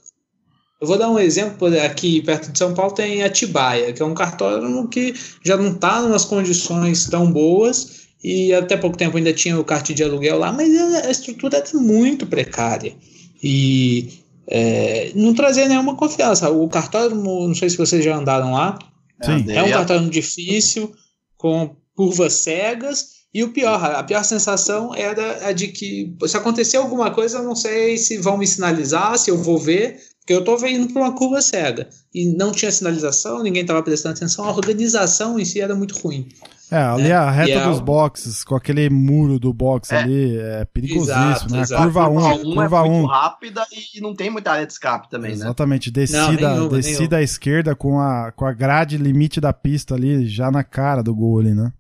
[0.81, 4.15] eu vou dar um exemplo aqui perto de São Paulo tem Atibaia, que é um
[4.15, 5.15] cartódromo que
[5.45, 9.89] já não está em condições tão boas e até pouco tempo ainda tinha o kart
[9.93, 10.75] de aluguel lá, mas
[11.05, 12.95] a estrutura é muito precária
[13.43, 14.09] e
[14.47, 16.51] é, não trazia nenhuma confiança.
[16.51, 18.79] O cartódromo, não sei se vocês já andaram lá,
[19.23, 19.45] Sim.
[19.51, 20.93] é um cartódromo difícil,
[21.37, 26.77] com curvas cegas e o pior, a pior sensação era a de que se acontecer
[26.77, 30.41] alguma coisa, eu não sei se vão me sinalizar, se eu vou ver, porque eu
[30.41, 34.51] estou indo para uma curva cega e não tinha sinalização, ninguém estava prestando atenção, a
[34.53, 36.29] organização em si era muito ruim.
[36.71, 39.99] É, ali É, a reta e é dos boxes, com aquele muro do box É.
[39.99, 41.61] ali, é perigosíssimo, Exato, né?
[41.61, 41.83] exato.
[41.83, 42.93] Curva 1, Curva 1 curva é 1.
[42.93, 45.37] muito rápida e não tem muita área de escape também, né?
[45.37, 50.27] Exatamente, descida, nenhuma, descida à esquerda com a, com a grade limite da pista ali,
[50.27, 51.73] já na cara do gol ali, né?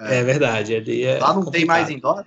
[0.00, 0.74] É, verdade.
[0.74, 1.66] Ali é Lá não tem complicado.
[1.66, 2.24] mais indoor?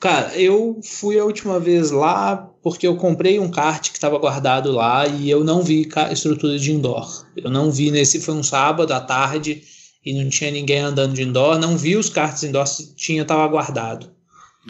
[0.00, 4.70] Cara, eu fui a última vez lá porque eu comprei um kart que estava guardado
[4.70, 7.26] lá e eu não vi estrutura de indoor.
[7.36, 9.62] Eu não vi nesse foi um sábado à tarde
[10.04, 13.46] e não tinha ninguém andando de indoor, não vi os karts indoor se tinha estava
[13.48, 14.10] guardado.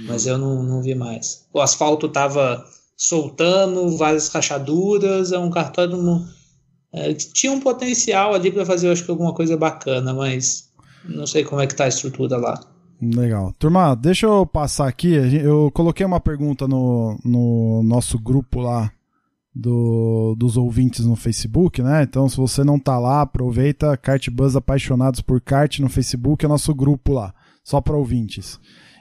[0.06, 1.46] Mas eu não, não vi mais.
[1.52, 2.64] O asfalto tava
[2.96, 6.24] soltando, várias rachaduras, é um cartódromo
[6.92, 10.63] é, que tinha um potencial ali para fazer, eu acho que alguma coisa bacana, mas
[11.08, 12.60] não sei como é que tá a estrutura lá.
[13.00, 13.52] Legal.
[13.58, 15.12] Turma, deixa eu passar aqui.
[15.12, 18.90] Eu coloquei uma pergunta no, no nosso grupo lá
[19.54, 22.02] do, dos ouvintes no Facebook, né?
[22.02, 26.48] Então, se você não tá lá, aproveita Kart Buzz Apaixonados por Kart no Facebook, é
[26.48, 27.32] nosso grupo lá,
[27.62, 28.58] só para ouvintes.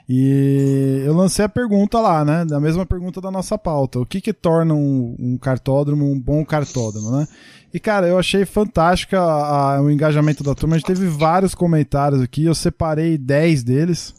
[0.08, 2.44] E eu lancei a pergunta lá, né?
[2.44, 3.98] Da mesma pergunta da nossa pauta.
[3.98, 7.26] O que que torna um, um cartódromo um bom cartódromo, né?
[7.72, 10.76] E, cara, eu achei fantástica a- a- o engajamento da turma.
[10.76, 12.44] A gente teve vários comentários aqui.
[12.44, 14.14] Eu separei 10 deles.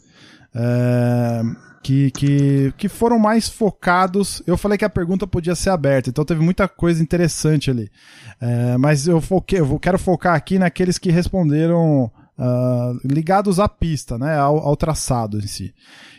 [0.58, 1.42] é,
[1.82, 4.42] que, que, que foram mais focados.
[4.46, 7.88] Eu falei que a pergunta podia ser aberta, então teve muita coisa interessante ali.
[8.40, 14.18] É, mas eu, foquei, eu quero focar aqui naqueles que responderam ah, ligados à pista,
[14.18, 15.74] né, ao, ao traçado em si.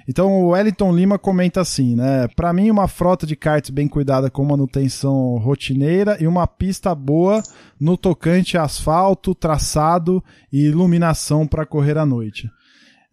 [0.07, 2.29] Então o Wellington Lima comenta assim, né?
[2.33, 7.43] Para mim uma frota de karts bem cuidada com manutenção rotineira e uma pista boa
[7.77, 12.49] no tocante a asfalto, traçado e iluminação para correr à noite.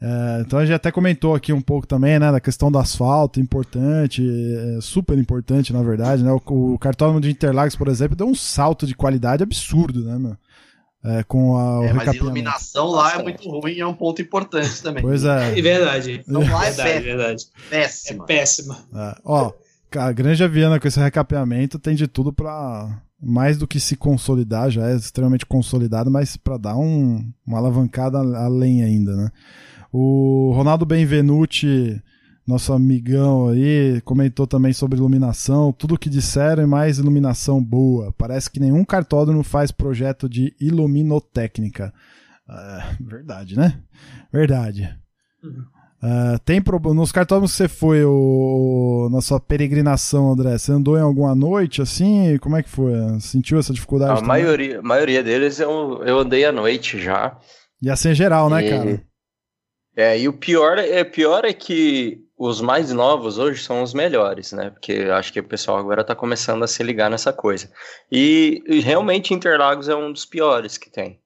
[0.01, 3.41] É, então a gente até comentou aqui um pouco também, né, da questão do asfalto,
[3.41, 6.31] importante, é, super importante na verdade, né?
[6.31, 10.37] O, o cartódromo de Interlagos, por exemplo, deu um salto de qualidade absurdo, né, meu?
[11.05, 14.83] É, com a, o É, mas iluminação lá é muito ruim, é um ponto importante
[14.83, 15.03] também.
[15.03, 15.59] Pois é.
[15.59, 16.25] É verdade.
[16.27, 17.47] Então lá é verdade, verdade.
[17.71, 18.25] É Péssima.
[18.25, 18.79] péssima.
[18.95, 19.53] É, ó,
[19.95, 24.71] a Granja Viana com esse recapeamento tem de tudo pra mais do que se consolidar,
[24.71, 29.31] já é extremamente consolidado, mas pra dar um, uma alavancada além ainda, né?
[29.93, 32.03] O Ronaldo Benvenuti,
[32.47, 38.13] nosso amigão aí, comentou também sobre iluminação, tudo que disseram e mais iluminação boa.
[38.19, 41.93] Parece que nenhum cartódromo faz projeto de iluminotécnica.
[42.49, 43.81] É, verdade, né?
[44.33, 44.95] Verdade.
[46.03, 46.95] Ah, tem problema.
[46.95, 49.09] Nos cartódromos que você foi, o...
[49.11, 52.37] na sua peregrinação, André, você andou em alguma noite assim?
[52.43, 52.93] Como é que foi?
[53.21, 54.13] Sentiu essa dificuldade?
[54.13, 54.29] A também?
[54.29, 57.39] maioria, a maioria deles eu, eu andei à noite já.
[57.81, 59.03] E assim em geral, né, E- cara?
[59.97, 64.53] É, e o pior é, pior é que os mais novos hoje são os melhores,
[64.53, 64.71] né?
[64.71, 67.71] Porque eu acho que o pessoal agora tá começando a se ligar nessa coisa.
[68.11, 71.21] E, e realmente Interlagos é um dos piores que tem.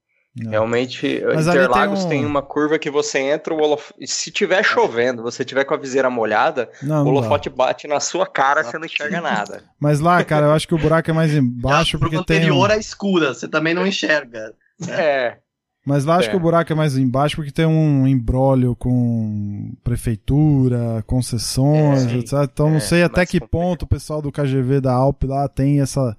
[0.47, 0.51] É.
[0.51, 3.91] Realmente, Mas ali Interlagos tem tem, um- uma curva que você entra, o holof...
[4.07, 7.99] se tiver chovendo, você tiver com a viseira molhada, Não, o não holofote bate na
[7.99, 9.65] sua cara, você não enxerga nada.
[9.81, 12.37] Mas lá, cara, eu acho que o buraco é mais embaixo a curva porque tem.
[12.37, 14.55] um- anterior é escura, você também não enxerga.
[14.89, 15.39] É,
[15.87, 16.31] Mas lá acho É.
[16.33, 22.33] que o buraco é mais embaixo porque tem um embrólio com prefeitura, concessões, É, etc.
[22.53, 23.63] Então não É, sei até mais que complicado.
[23.69, 26.17] ponto o pessoal do KGV da Alp lá tem essa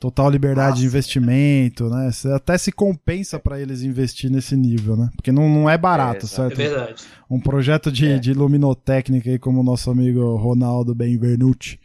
[0.00, 0.86] total liberdade de Nossa.
[0.86, 2.10] investimento, né?
[2.34, 5.08] Até se compensa pra eles investir nesse nível, né?
[5.16, 6.52] Porque não, não é barato, É, exato.
[6.52, 6.56] É certo?
[6.56, 7.02] verdade.
[7.30, 8.18] Um projeto de, É.
[8.18, 11.78] de luminotécnica aí, como o nosso amigo Ronaldo Benvenuti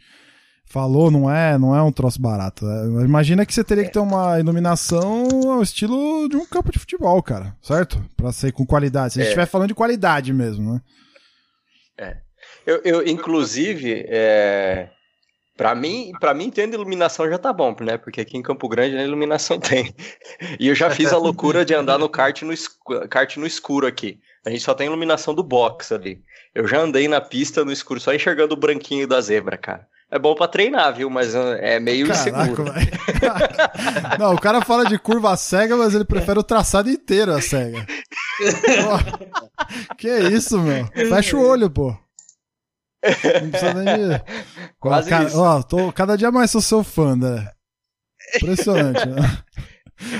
[0.70, 2.64] falou, não é, não é um troço barato.
[2.64, 3.04] né?
[3.04, 7.20] Imagina que você teria que ter uma iluminação ao estilo de um campo de futebol,
[7.22, 8.00] cara, certo?
[8.16, 9.14] Pra ser com qualidade.
[9.14, 9.32] Se a gente É.
[9.32, 10.80] estiver falando de qualidade mesmo, né?
[12.66, 14.88] Eu, eu, inclusive, é,
[15.56, 17.98] para mim, para mim tendo iluminação já tá bom, né?
[17.98, 19.92] Porque aqui em Campo Grande a iluminação tem.
[20.58, 23.86] E eu já fiz a loucura de andar no kart no, escuro, kart no escuro
[23.86, 24.18] aqui.
[24.46, 26.22] A gente só tem iluminação do box ali.
[26.54, 29.86] Eu já andei na pista no escuro, só enxergando o branquinho da zebra, cara.
[30.10, 31.08] É bom pra treinar, viu?
[31.08, 32.64] Mas uh, é meio Caraca, inseguro.
[34.18, 37.86] Não, o cara fala de curva cega, mas ele prefere o traçado inteiro a cega.
[37.86, 40.86] Pô, que isso, meu?
[40.86, 41.96] Fecha o olho, pô.
[43.42, 44.22] Não precisa nem de...
[44.78, 47.50] Quase ó, cara, ó, tô, cada dia mais sou seu fã, né?
[48.36, 49.20] Impressionante, né?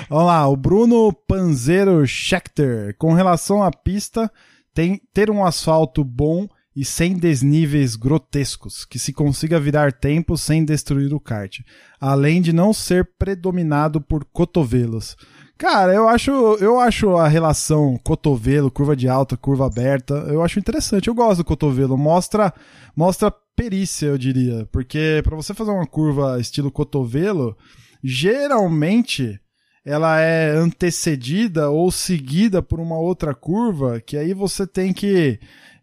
[0.09, 2.95] Vamos lá, o Bruno Panzero Schechter.
[2.99, 4.31] Com relação à pista,
[4.75, 10.65] tem ter um asfalto bom e sem desníveis grotescos, que se consiga virar tempo sem
[10.65, 11.59] destruir o kart,
[12.01, 15.17] além de não ser predominado por cotovelos.
[15.59, 20.59] Cara, eu acho, eu acho a relação cotovelo, curva de alta, curva aberta, eu acho
[20.59, 21.09] interessante.
[21.09, 22.55] Eu gosto do cotovelo, mostra,
[22.97, 27.55] mostra perícia, eu diria, porque para você fazer uma curva estilo cotovelo,
[28.03, 29.39] geralmente
[29.85, 35.39] ela é antecedida ou seguida por uma outra curva, que aí você tem que,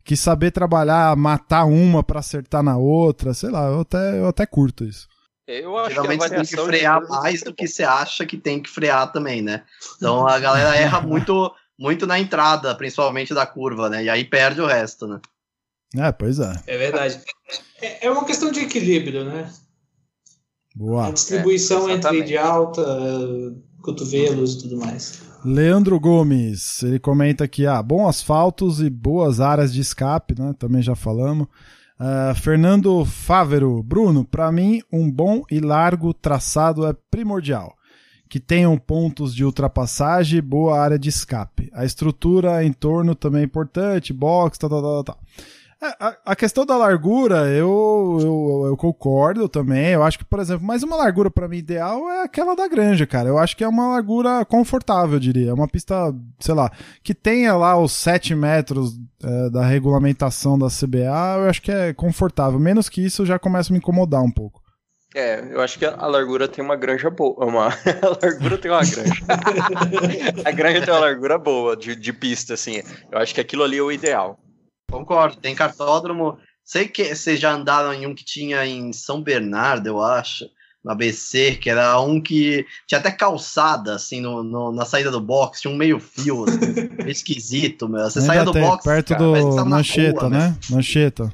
[0.08, 4.46] que saber trabalhar, matar uma para acertar na outra, sei lá, eu até, eu até
[4.46, 5.06] curto isso.
[5.46, 7.84] Eu acho Geralmente que você tem que de frear curvas mais é do que você
[7.84, 9.64] acha que tem que frear também, né?
[9.98, 14.06] Então a galera erra muito, muito na entrada, principalmente da curva, né?
[14.06, 15.20] E aí perde o resto, né?
[15.98, 16.54] É, pois é.
[16.66, 17.22] É verdade.
[17.82, 19.52] É, é uma questão de equilíbrio, né?
[20.74, 21.08] Boa.
[21.08, 22.82] A distribuição É, entre de alta,
[23.82, 25.22] cotovelos e tudo mais.
[25.50, 30.54] Leandro Gomes, ele comenta aqui, ah, bom asfaltos e boas áreas de escape, né?
[30.60, 31.48] Também já falamos.
[31.98, 37.78] Ah, Fernando Fávero, Bruno, para mim um bom e largo traçado é primordial.
[38.28, 41.70] Que tenham pontos de ultrapassagem e boa área de escape.
[41.74, 45.20] A estrutura em torno também é importante, box, tal, tal, tal, tal.
[45.82, 49.90] É, a, a questão da largura, eu, eu, eu concordo também.
[49.90, 53.06] Eu acho que, por exemplo, mais uma largura para mim ideal é aquela da Granja,
[53.06, 53.30] cara.
[53.30, 55.52] Eu acho que é uma largura confortável, eu diria.
[55.52, 55.96] É uma pista,
[56.40, 56.72] sei lá,
[57.04, 61.94] que tenha lá os 7 metros é, da regulamentação da CBA, eu acho que é
[61.94, 62.60] confortável.
[62.60, 64.62] Menos que isso já começa a me incomodar um pouco.
[65.16, 67.46] É, eu acho que a largura tem uma granja boa.
[67.46, 67.68] Uma...
[68.02, 69.24] A largura tem uma granja.
[70.46, 72.82] a granja tem uma largura boa de, de pista, assim.
[73.12, 74.40] Eu acho que aquilo ali é o ideal.
[74.98, 76.38] Concordo, tem cartódromo.
[76.64, 80.46] Sei que vocês já andaram em um que tinha em São Bernardo, eu acho,
[80.84, 85.20] no ABC, que era um que tinha até calçada, assim, no, no- na saída do
[85.22, 86.58] box, tinha um meio fio, assim,
[87.10, 88.04] esquisito, meu.
[88.04, 90.58] Você saía do tem, box, perto cara, do na Mancheta, rua, né?
[90.70, 91.32] Mancheta.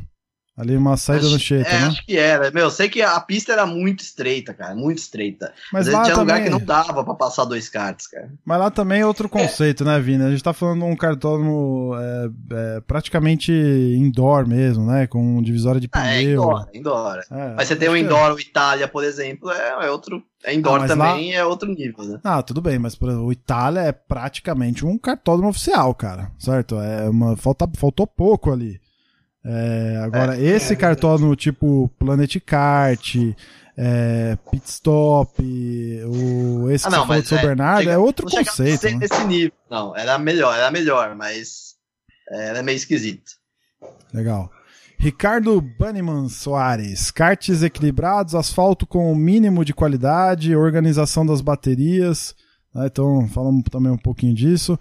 [0.56, 1.88] Ali uma saída Acho- do Cheta, é, né?
[1.88, 2.52] acho que era.
[2.52, 5.52] Meu, sei que a pista era muito estreita, cara, muito estreita.
[5.72, 8.32] Mas lá, tinha lugar também, que não dava pra passar dois karts, cara.
[8.46, 10.24] mas lá também é outro conceito, né, Vini?
[10.24, 12.30] A gente tá falando de um cartódromo é,
[12.78, 15.08] é, praticamente indoor mesmo, né?
[15.08, 16.32] Com divisória de Ah, é pneu.
[16.44, 17.20] indoor, indoor.
[17.32, 18.00] É, Mas você tem o é.
[18.00, 20.24] indoor, o Itália, por exemplo, é, é outro.
[20.46, 22.20] É indoor Ah, também é outro nível, né?
[22.24, 26.76] Ah, tudo bem, mas por exemplo, o Itália é praticamente um cartódromo oficial, cara, certo?
[26.80, 28.83] É uma falta, faltou pouco ali.
[29.46, 33.16] É, agora, esse é cartódromo tipo Planet Kart,
[33.78, 35.42] é, Pit Stop,
[36.06, 38.86] o, esse Ah, que não, você falou de São é, Bernardo chega- é outro conceito,
[38.86, 38.94] né?
[38.96, 39.52] nesse nível.
[39.70, 41.76] Não, era melhor, era melhor, mas
[42.32, 43.32] é, era meio esquisito.
[44.14, 44.50] Legal.
[44.98, 52.34] Ricardo Banniman Soares, karts equilibrados, asfalto com o mínimo de qualidade, organização das baterias.
[52.74, 52.86] né?
[52.86, 54.80] Então, falamos também um pouquinho disso.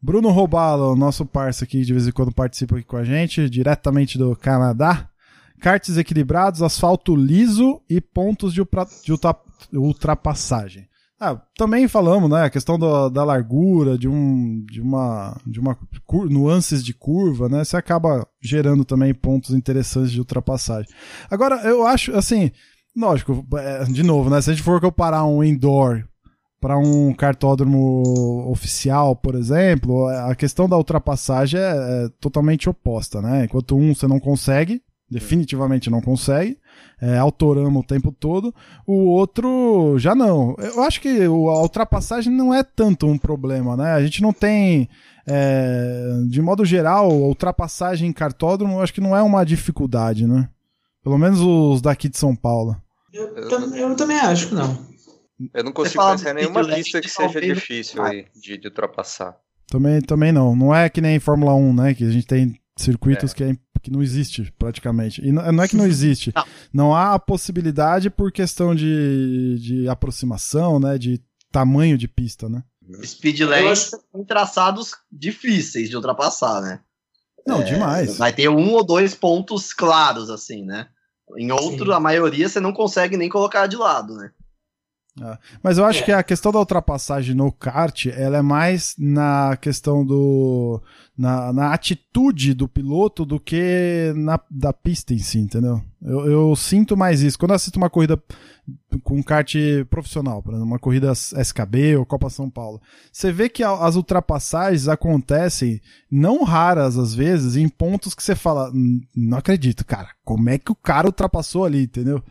[0.00, 4.16] Bruno Robalo, nosso parceiro aqui, de vez em quando participa aqui com a gente, diretamente
[4.16, 5.08] do Canadá.
[5.60, 9.36] Karts equilibrados, asfalto liso e pontos de, upra- de ultra-
[9.72, 10.86] ultrapassagem.
[11.20, 15.76] Ah, também falamos, né, a questão da, da largura, de um, de uma, de uma
[16.06, 20.88] cur- nuances de curva, né, você acaba gerando também pontos interessantes de ultrapassagem.
[21.28, 22.52] Agora, eu acho, assim,
[22.96, 26.07] lógico, é, de novo, né, se a gente for comparar um indoor
[26.60, 33.44] para um cartódromo oficial, por exemplo, a questão da ultrapassagem é, é totalmente oposta, né,
[33.44, 36.58] enquanto um você não consegue, definitivamente não consegue,
[37.00, 38.54] é, autorama o tempo todo,
[38.86, 40.54] o outro já não.
[40.58, 43.92] Eu acho que a ultrapassagem não é tanto um problema, né?
[43.92, 44.88] A gente não tem,
[45.26, 50.48] é, de modo geral, ultrapassagem em cartódromo, eu acho que não é uma dificuldade, né?
[51.02, 52.76] Pelo menos os daqui de São Paulo.
[53.12, 53.34] Eu,
[53.74, 54.76] eu também acho que não.
[55.54, 59.36] Eu não consigo pensar em nenhuma pista que seja difícil aí de, de ultrapassar.
[59.68, 60.56] Também, também não.
[60.56, 61.94] Não é que nem Fórmula 1, né?
[61.94, 63.34] Que a gente tem circuitos É.
[63.34, 65.20] que, é, que não existe praticamente.
[65.24, 66.32] E não, não é que não existe.
[66.34, 66.44] Não.
[66.72, 70.98] Não há a possibilidade por questão de, de aproximação, né?
[70.98, 71.20] De
[71.52, 72.62] tamanho de pista, né?
[73.04, 76.80] Speed lanes tem traçados difíceis de ultrapassar, né?
[77.46, 78.16] Não, É, demais.
[78.16, 80.88] Vai ter um ou dois pontos claros, assim, né?
[81.36, 81.92] Em outro, Sim.
[81.92, 84.30] a maioria você não consegue nem colocar de lado, né?
[85.62, 86.04] Mas eu acho É.
[86.04, 90.80] que a questão da ultrapassagem no kart, ela é mais na questão do.
[91.16, 95.80] na, na atitude do piloto do que na da pista em si, entendeu?
[96.00, 97.38] Eu, eu sinto mais isso.
[97.38, 98.16] Quando eu assisto uma corrida
[99.02, 99.52] com um kart
[99.90, 102.80] profissional, por exemplo, uma corrida SKB ou Copa São Paulo,
[103.12, 108.70] você vê que as ultrapassagens acontecem, não raras às vezes, em pontos que você fala,
[108.72, 112.22] "Hum, não acredito, cara, como é que o cara ultrapassou ali, entendeu?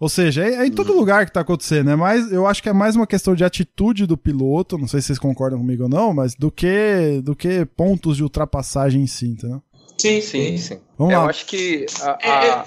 [0.00, 1.94] Ou seja, é, é em todo lugar que tá acontecendo, né?
[1.94, 5.08] Mas eu acho que é mais uma questão de atitude do piloto, não sei se
[5.08, 9.26] vocês concordam comigo ou não, mas do que do que pontos de ultrapassagem em si,
[9.28, 9.62] entendeu?
[9.98, 10.80] Sim, Sim, sim.
[10.96, 11.26] Vamos Eu lá.
[11.28, 12.64] acho que a, É, a,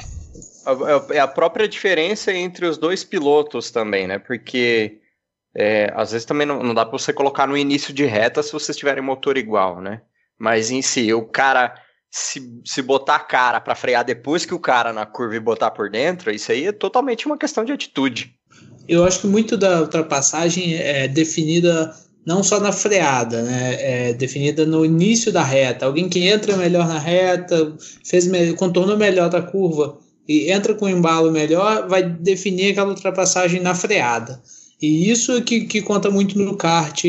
[0.71, 4.19] a- é a própria diferença entre os dois pilotos também, né?
[4.19, 4.99] Porque
[5.55, 8.51] é, às vezes também não, não dá pra você colocar no início de reta se
[8.53, 10.01] vocês tiverem motor igual, né?
[10.37, 11.73] Mas em si, o cara
[12.15, 15.71] se, se botar a cara pra frear depois que o cara na curva e botar
[15.71, 18.35] por dentro, isso aí é totalmente uma questão de atitude.
[18.87, 21.91] Eu acho que muito da ultrapassagem é definida
[22.23, 23.77] não só na freada, né?
[23.79, 25.87] É definida no início da reta.
[25.87, 29.97] Alguém que entra melhor na reta, fez contornou melhor da curva
[30.27, 34.39] e entra com um embalo melhor, vai definir aquela ultrapassagem na freada.
[34.79, 37.03] E isso é que, que conta muito no kart,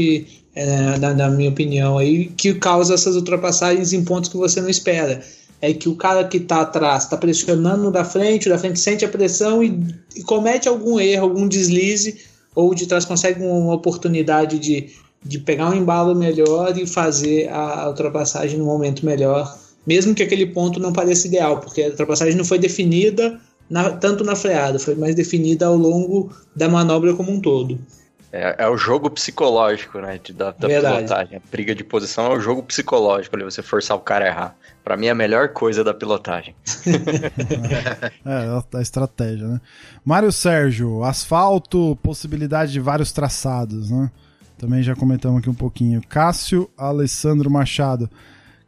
[0.55, 4.69] é, na, na, minha opinião, aí, que causa essas ultrapassagens em pontos que você não
[4.69, 5.23] espera.
[5.61, 9.05] É que o cara que está atrás está pressionando da frente, o da frente sente
[9.05, 9.83] a pressão e,
[10.15, 12.19] e comete algum erro, algum deslize,
[12.55, 14.93] ou de trás consegue uma oportunidade de
[15.25, 20.47] de pegar um embalo melhor e fazer a ultrapassagem no momento melhor, mesmo que aquele
[20.47, 23.41] ponto não pareça ideal, porque a ultrapassagem não foi definida
[23.71, 27.79] na, tanto na freada, foi mais definida ao longo da manobra como um todo.
[28.37, 31.39] É, é o jogo psicológico, né, de, da, da pilotagem.
[31.39, 34.57] A briga de posição é o jogo psicológico, ali você forçar o cara a errar.
[34.83, 36.53] Para mim é a melhor coisa da pilotagem.
[38.27, 39.61] é, a estratégia, né?
[40.05, 44.11] Mário Sérgio, asfalto, possibilidade de vários traçados, né?
[44.59, 46.03] Também já comentamos aqui um pouquinho.
[46.09, 48.11] Cássio Alessandro Machado.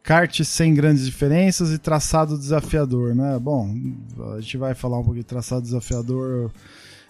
[0.01, 3.37] Kart sem grandes diferenças e traçado desafiador, né?
[3.37, 3.75] Bom,
[4.33, 6.49] a gente vai falar um pouquinho de traçado desafiador,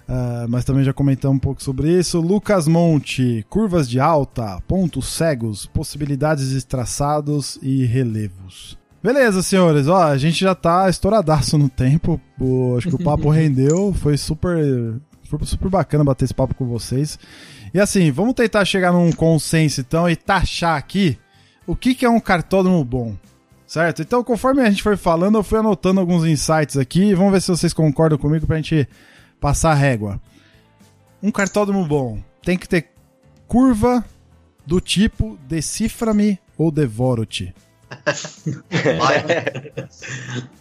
[0.07, 2.19] uh, mas também já comentamos um pouco sobre isso.
[2.19, 8.77] Lucas Monte, curvas de alta, pontos cegos, possibilidades de traçados e relevos.
[9.01, 12.19] Beleza, senhores, ó, a gente já tá estouradaço no tempo.
[12.39, 16.65] O, acho que o papo rendeu, foi super, foi super bacana bater esse papo com
[16.65, 17.17] vocês.
[17.73, 21.17] E assim, vamos tentar chegar num consenso então e taxar aqui
[21.65, 23.15] o que, que é um cartódromo bom.
[23.67, 24.01] Certo?
[24.01, 27.13] Então, conforme a gente foi falando, eu fui anotando alguns insights aqui.
[27.13, 28.87] Vamos ver se vocês concordam comigo pra gente
[29.39, 30.21] passar a régua.
[31.21, 32.89] Um cartódromo bom tem que ter
[33.47, 34.03] curva
[34.65, 37.53] do tipo decifra-me ou devoro-te.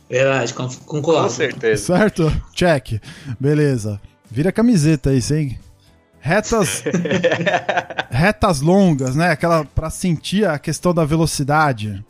[0.08, 1.22] Verdade, concordo.
[1.22, 1.84] Com certeza.
[1.96, 2.42] Certo?
[2.52, 3.00] Check.
[3.38, 4.00] Beleza.
[4.30, 5.58] Vira camiseta aí, hein?
[6.26, 6.82] retas
[8.10, 9.30] retas longas, né?
[9.30, 12.04] Aquela para sentir a questão da velocidade.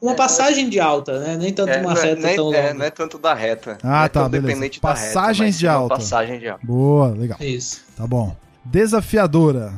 [0.00, 1.36] Uma passagem de alta, né?
[1.36, 2.56] Nem tanto é, uma é, reta nem, tão longa.
[2.56, 3.78] É, não é tanto da reta.
[3.82, 4.80] Ah, é tá, beleza.
[4.80, 5.94] Passagens reta, de alta.
[5.96, 6.64] Passagem de alta.
[6.64, 7.38] Boa, legal.
[7.40, 7.84] Isso.
[7.96, 8.36] Tá bom.
[8.64, 9.72] Desafiadora.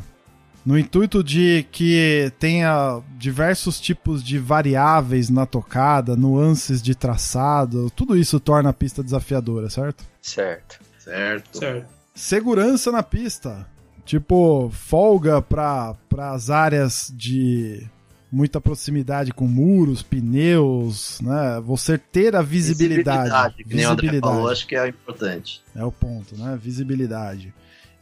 [0.64, 8.14] No intuito de que tenha diversos tipos de variáveis na tocada, nuances de traçado, tudo
[8.14, 10.04] isso torna a pista desafiadora, certo?
[10.20, 10.78] Certo.
[10.98, 11.58] Certo.
[11.58, 11.86] Certo.
[12.14, 13.66] Segurança na pista.
[14.04, 17.88] Tipo, folga para as áreas de
[18.30, 21.60] muita proximidade com muros, pneus, né?
[21.64, 23.24] Você ter a visibilidade.
[23.24, 24.34] Visibilidade, visibilidade.
[24.34, 25.62] Falou, acho que é importante.
[25.74, 26.58] É o ponto, né?
[26.60, 27.52] Visibilidade.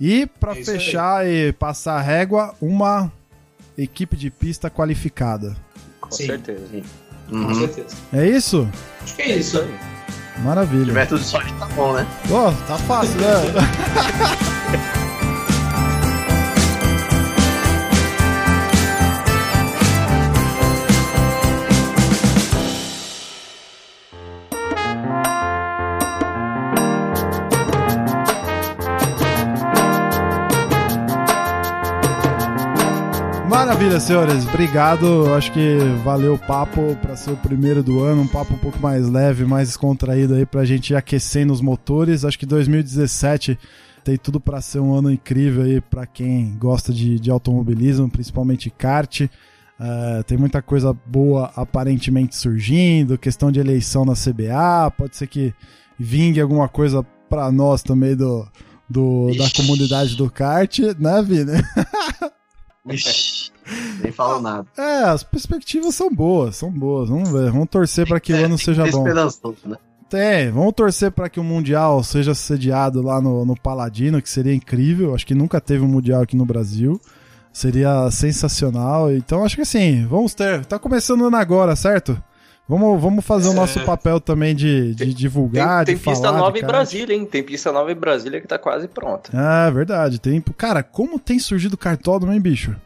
[0.00, 1.48] E para é fechar aí.
[1.48, 3.10] e passar a régua, uma
[3.76, 5.56] equipe de pista qualificada.
[6.00, 6.26] Com Sim.
[6.26, 6.66] certeza.
[7.30, 7.46] Uhum.
[7.46, 7.96] Com certeza.
[8.12, 8.68] É isso?
[9.02, 9.58] Acho que é isso.
[10.38, 10.80] Maravilha.
[10.80, 12.06] Se tiver tudo sorte, tá bom, né?
[12.28, 13.28] Pô, tá fácil, né?
[33.68, 34.48] Maravilha, senhores.
[34.48, 35.34] Obrigado.
[35.34, 38.22] Acho que valeu o papo para ser o primeiro do ano.
[38.22, 42.24] Um papo um pouco mais leve, mais descontraído aí pra gente ir aquecendo os motores.
[42.24, 43.58] Acho que 2017
[44.02, 48.70] tem tudo para ser um ano incrível aí para quem gosta de, de automobilismo, principalmente
[48.70, 49.20] kart.
[49.20, 55.52] Uh, tem muita coisa boa aparentemente surgindo, questão de eleição na CBA, pode ser que
[55.98, 58.48] vingue alguma coisa para nós também do,
[58.88, 61.52] do da comunidade do kart, né, Vini?
[64.02, 64.66] nem falo nada.
[64.76, 67.08] É, as perspectivas são boas, são boas.
[67.08, 69.04] Vamos ver, vamos torcer para que o ano seja bom.
[69.04, 69.76] Né?
[70.08, 74.54] Tem, vamos torcer para que o Mundial seja sediado lá no, no Paladino, que seria
[74.54, 75.14] incrível.
[75.14, 77.00] Acho que nunca teve um Mundial aqui no Brasil.
[77.52, 79.12] Seria sensacional.
[79.12, 80.64] Então acho que assim, vamos ter.
[80.64, 82.20] Tá começando ano agora, certo?
[82.68, 83.84] Vamos, vamos fazer o nosso é.
[83.84, 86.16] papel também de, de divulgar, tem, tem de falar.
[86.16, 87.24] Tem pista nova em Brasília, hein?
[87.24, 89.30] Tem pista nova em Brasília que tá quase pronta.
[89.34, 90.18] É, verdade.
[90.18, 92.76] Tem, cara, como tem surgido cartódromo, hein, bicho?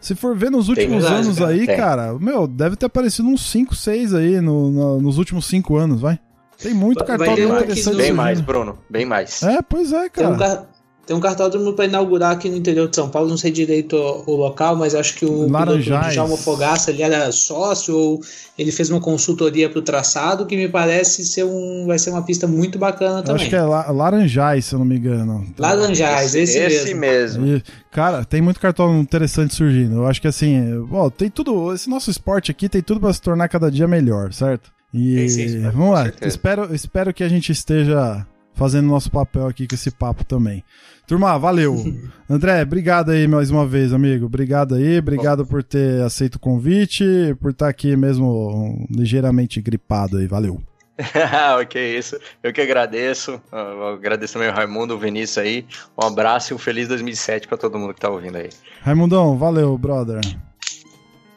[0.00, 1.76] Se for ver nos últimos verdade, anos aí, tem.
[1.76, 6.00] cara, meu, deve ter aparecido uns 5, 6 aí no, no, nos últimos 5 anos,
[6.00, 6.18] vai.
[6.58, 7.96] Tem muito cartódromo interessante.
[7.96, 8.78] Bem mais, Bruno.
[8.88, 9.42] Bem mais.
[9.42, 10.36] É, pois é, cara.
[10.36, 10.66] Tem um,
[11.12, 13.96] tem um cartódromo para inaugurar aqui no interior de São Paulo, não sei direito
[14.26, 16.14] o, local, mas acho que o Laranjais.
[16.14, 18.20] Djalma Fogaça ele era sócio ou
[18.58, 22.22] ele fez uma consultoria para o traçado, que me parece ser um, vai ser uma
[22.22, 23.42] pista muito bacana eu também.
[23.42, 25.46] Acho que é Laranjais, se eu não me engano.
[25.58, 27.42] Laranjais, esse, esse mesmo.
[27.42, 27.58] mesmo.
[27.58, 29.96] E, cara, tem muito cartódromo interessante surgindo.
[29.96, 33.20] Eu acho que assim, ó, tem tudo, esse nosso esporte aqui tem tudo para se
[33.20, 34.72] tornar cada dia melhor, certo?
[34.94, 39.66] E sim, sim, vamos lá, espero, espero que a gente esteja fazendo nosso papel aqui
[39.66, 40.62] com esse papo também.
[41.06, 41.76] Turma, valeu.
[42.28, 44.26] André, obrigado aí mais uma vez, amigo.
[44.26, 47.04] Obrigado aí, obrigado por ter aceito o convite,
[47.40, 50.26] por estar aqui mesmo ligeiramente gripado aí.
[50.26, 50.62] Valeu.
[51.60, 52.16] ok, isso.
[52.42, 53.40] Eu que agradeço.
[53.50, 55.66] Eu agradeço também ao Raimundo, o Vinícius aí.
[56.00, 58.50] Um abraço e um feliz 2007 para todo mundo que tá ouvindo aí.
[58.82, 60.20] Raimundão, valeu, brother.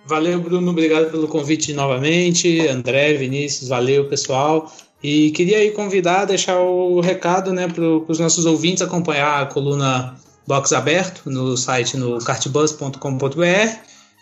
[0.05, 0.71] Valeu, Bruno.
[0.71, 2.67] Obrigado pelo convite novamente.
[2.67, 4.71] André, Vinícius, valeu, pessoal.
[5.07, 10.15] E queria aí convidar, deixar o recado né, para os nossos ouvintes acompanhar a coluna
[10.47, 12.97] Box Aberto no site no cartbus.com.br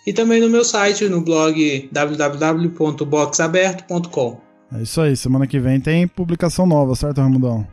[0.05, 4.41] e também no meu site no blog www.boxaberto.com.
[4.75, 7.65] É isso aí, semana que vem tem publicação nova, certo, Ramudão?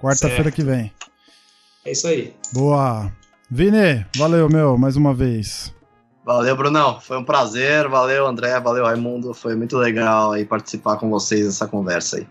[0.00, 0.92] Quarta-feira que vem.
[1.84, 2.32] É isso aí.
[2.52, 3.12] Boa.
[3.50, 5.74] Vini, valeu, meu, mais uma vez.
[6.24, 7.00] Valeu, Brunão.
[7.00, 7.88] Foi um prazer.
[7.88, 8.60] Valeu, André.
[8.60, 9.34] Valeu, Raimundo.
[9.34, 12.28] Foi muito legal aí participar com vocês nessa conversa aí.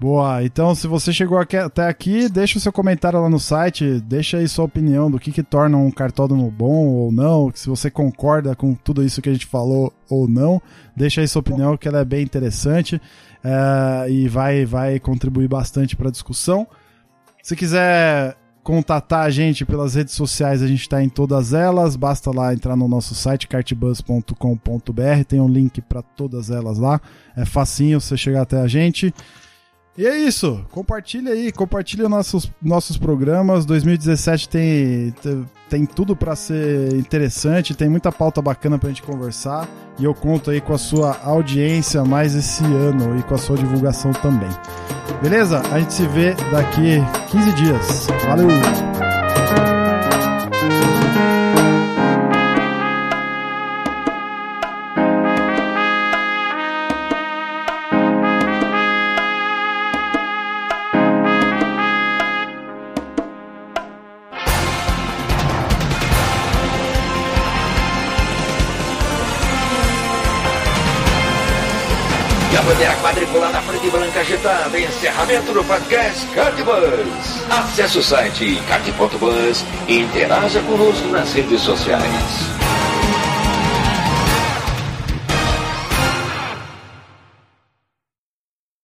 [0.00, 4.00] Boa, então se você chegou aqui, até aqui, deixa o seu comentário lá no site,
[4.00, 7.90] deixa aí sua opinião do que, que torna um cartódromo bom ou não, se você
[7.90, 10.62] concorda com tudo isso que a gente falou ou não,
[10.94, 13.02] deixa aí sua opinião que ela é bem interessante
[13.42, 16.64] é, e vai, vai contribuir bastante para a discussão.
[17.42, 21.96] Se quiser contatar a gente pelas redes sociais, a gente está em todas elas.
[21.96, 27.00] Basta lá entrar no nosso site cartbus.com.br, tem um link para todas elas lá.
[27.34, 29.12] É facinho você chegar até a gente.
[29.98, 30.64] E é isso.
[30.70, 33.66] Compartilha aí, compartilha nossos, nossos programas.
[33.66, 35.14] 2017 tem,
[35.68, 39.68] tem tudo para ser interessante, tem muita pauta bacana pra gente conversar.
[39.98, 43.56] E eu conto aí com a sua audiência mais esse ano e com a sua
[43.56, 44.50] divulgação também.
[45.20, 45.60] Beleza?
[45.72, 48.06] A gente se vê daqui 15 dias.
[48.24, 49.07] Valeu!
[73.88, 74.80] Quadriculada preta e branca agitada.
[74.80, 77.42] Encerramento do podcast Cardbus.
[77.50, 82.58] Acesse o site card.bus e interaja conosco nas redes sociais.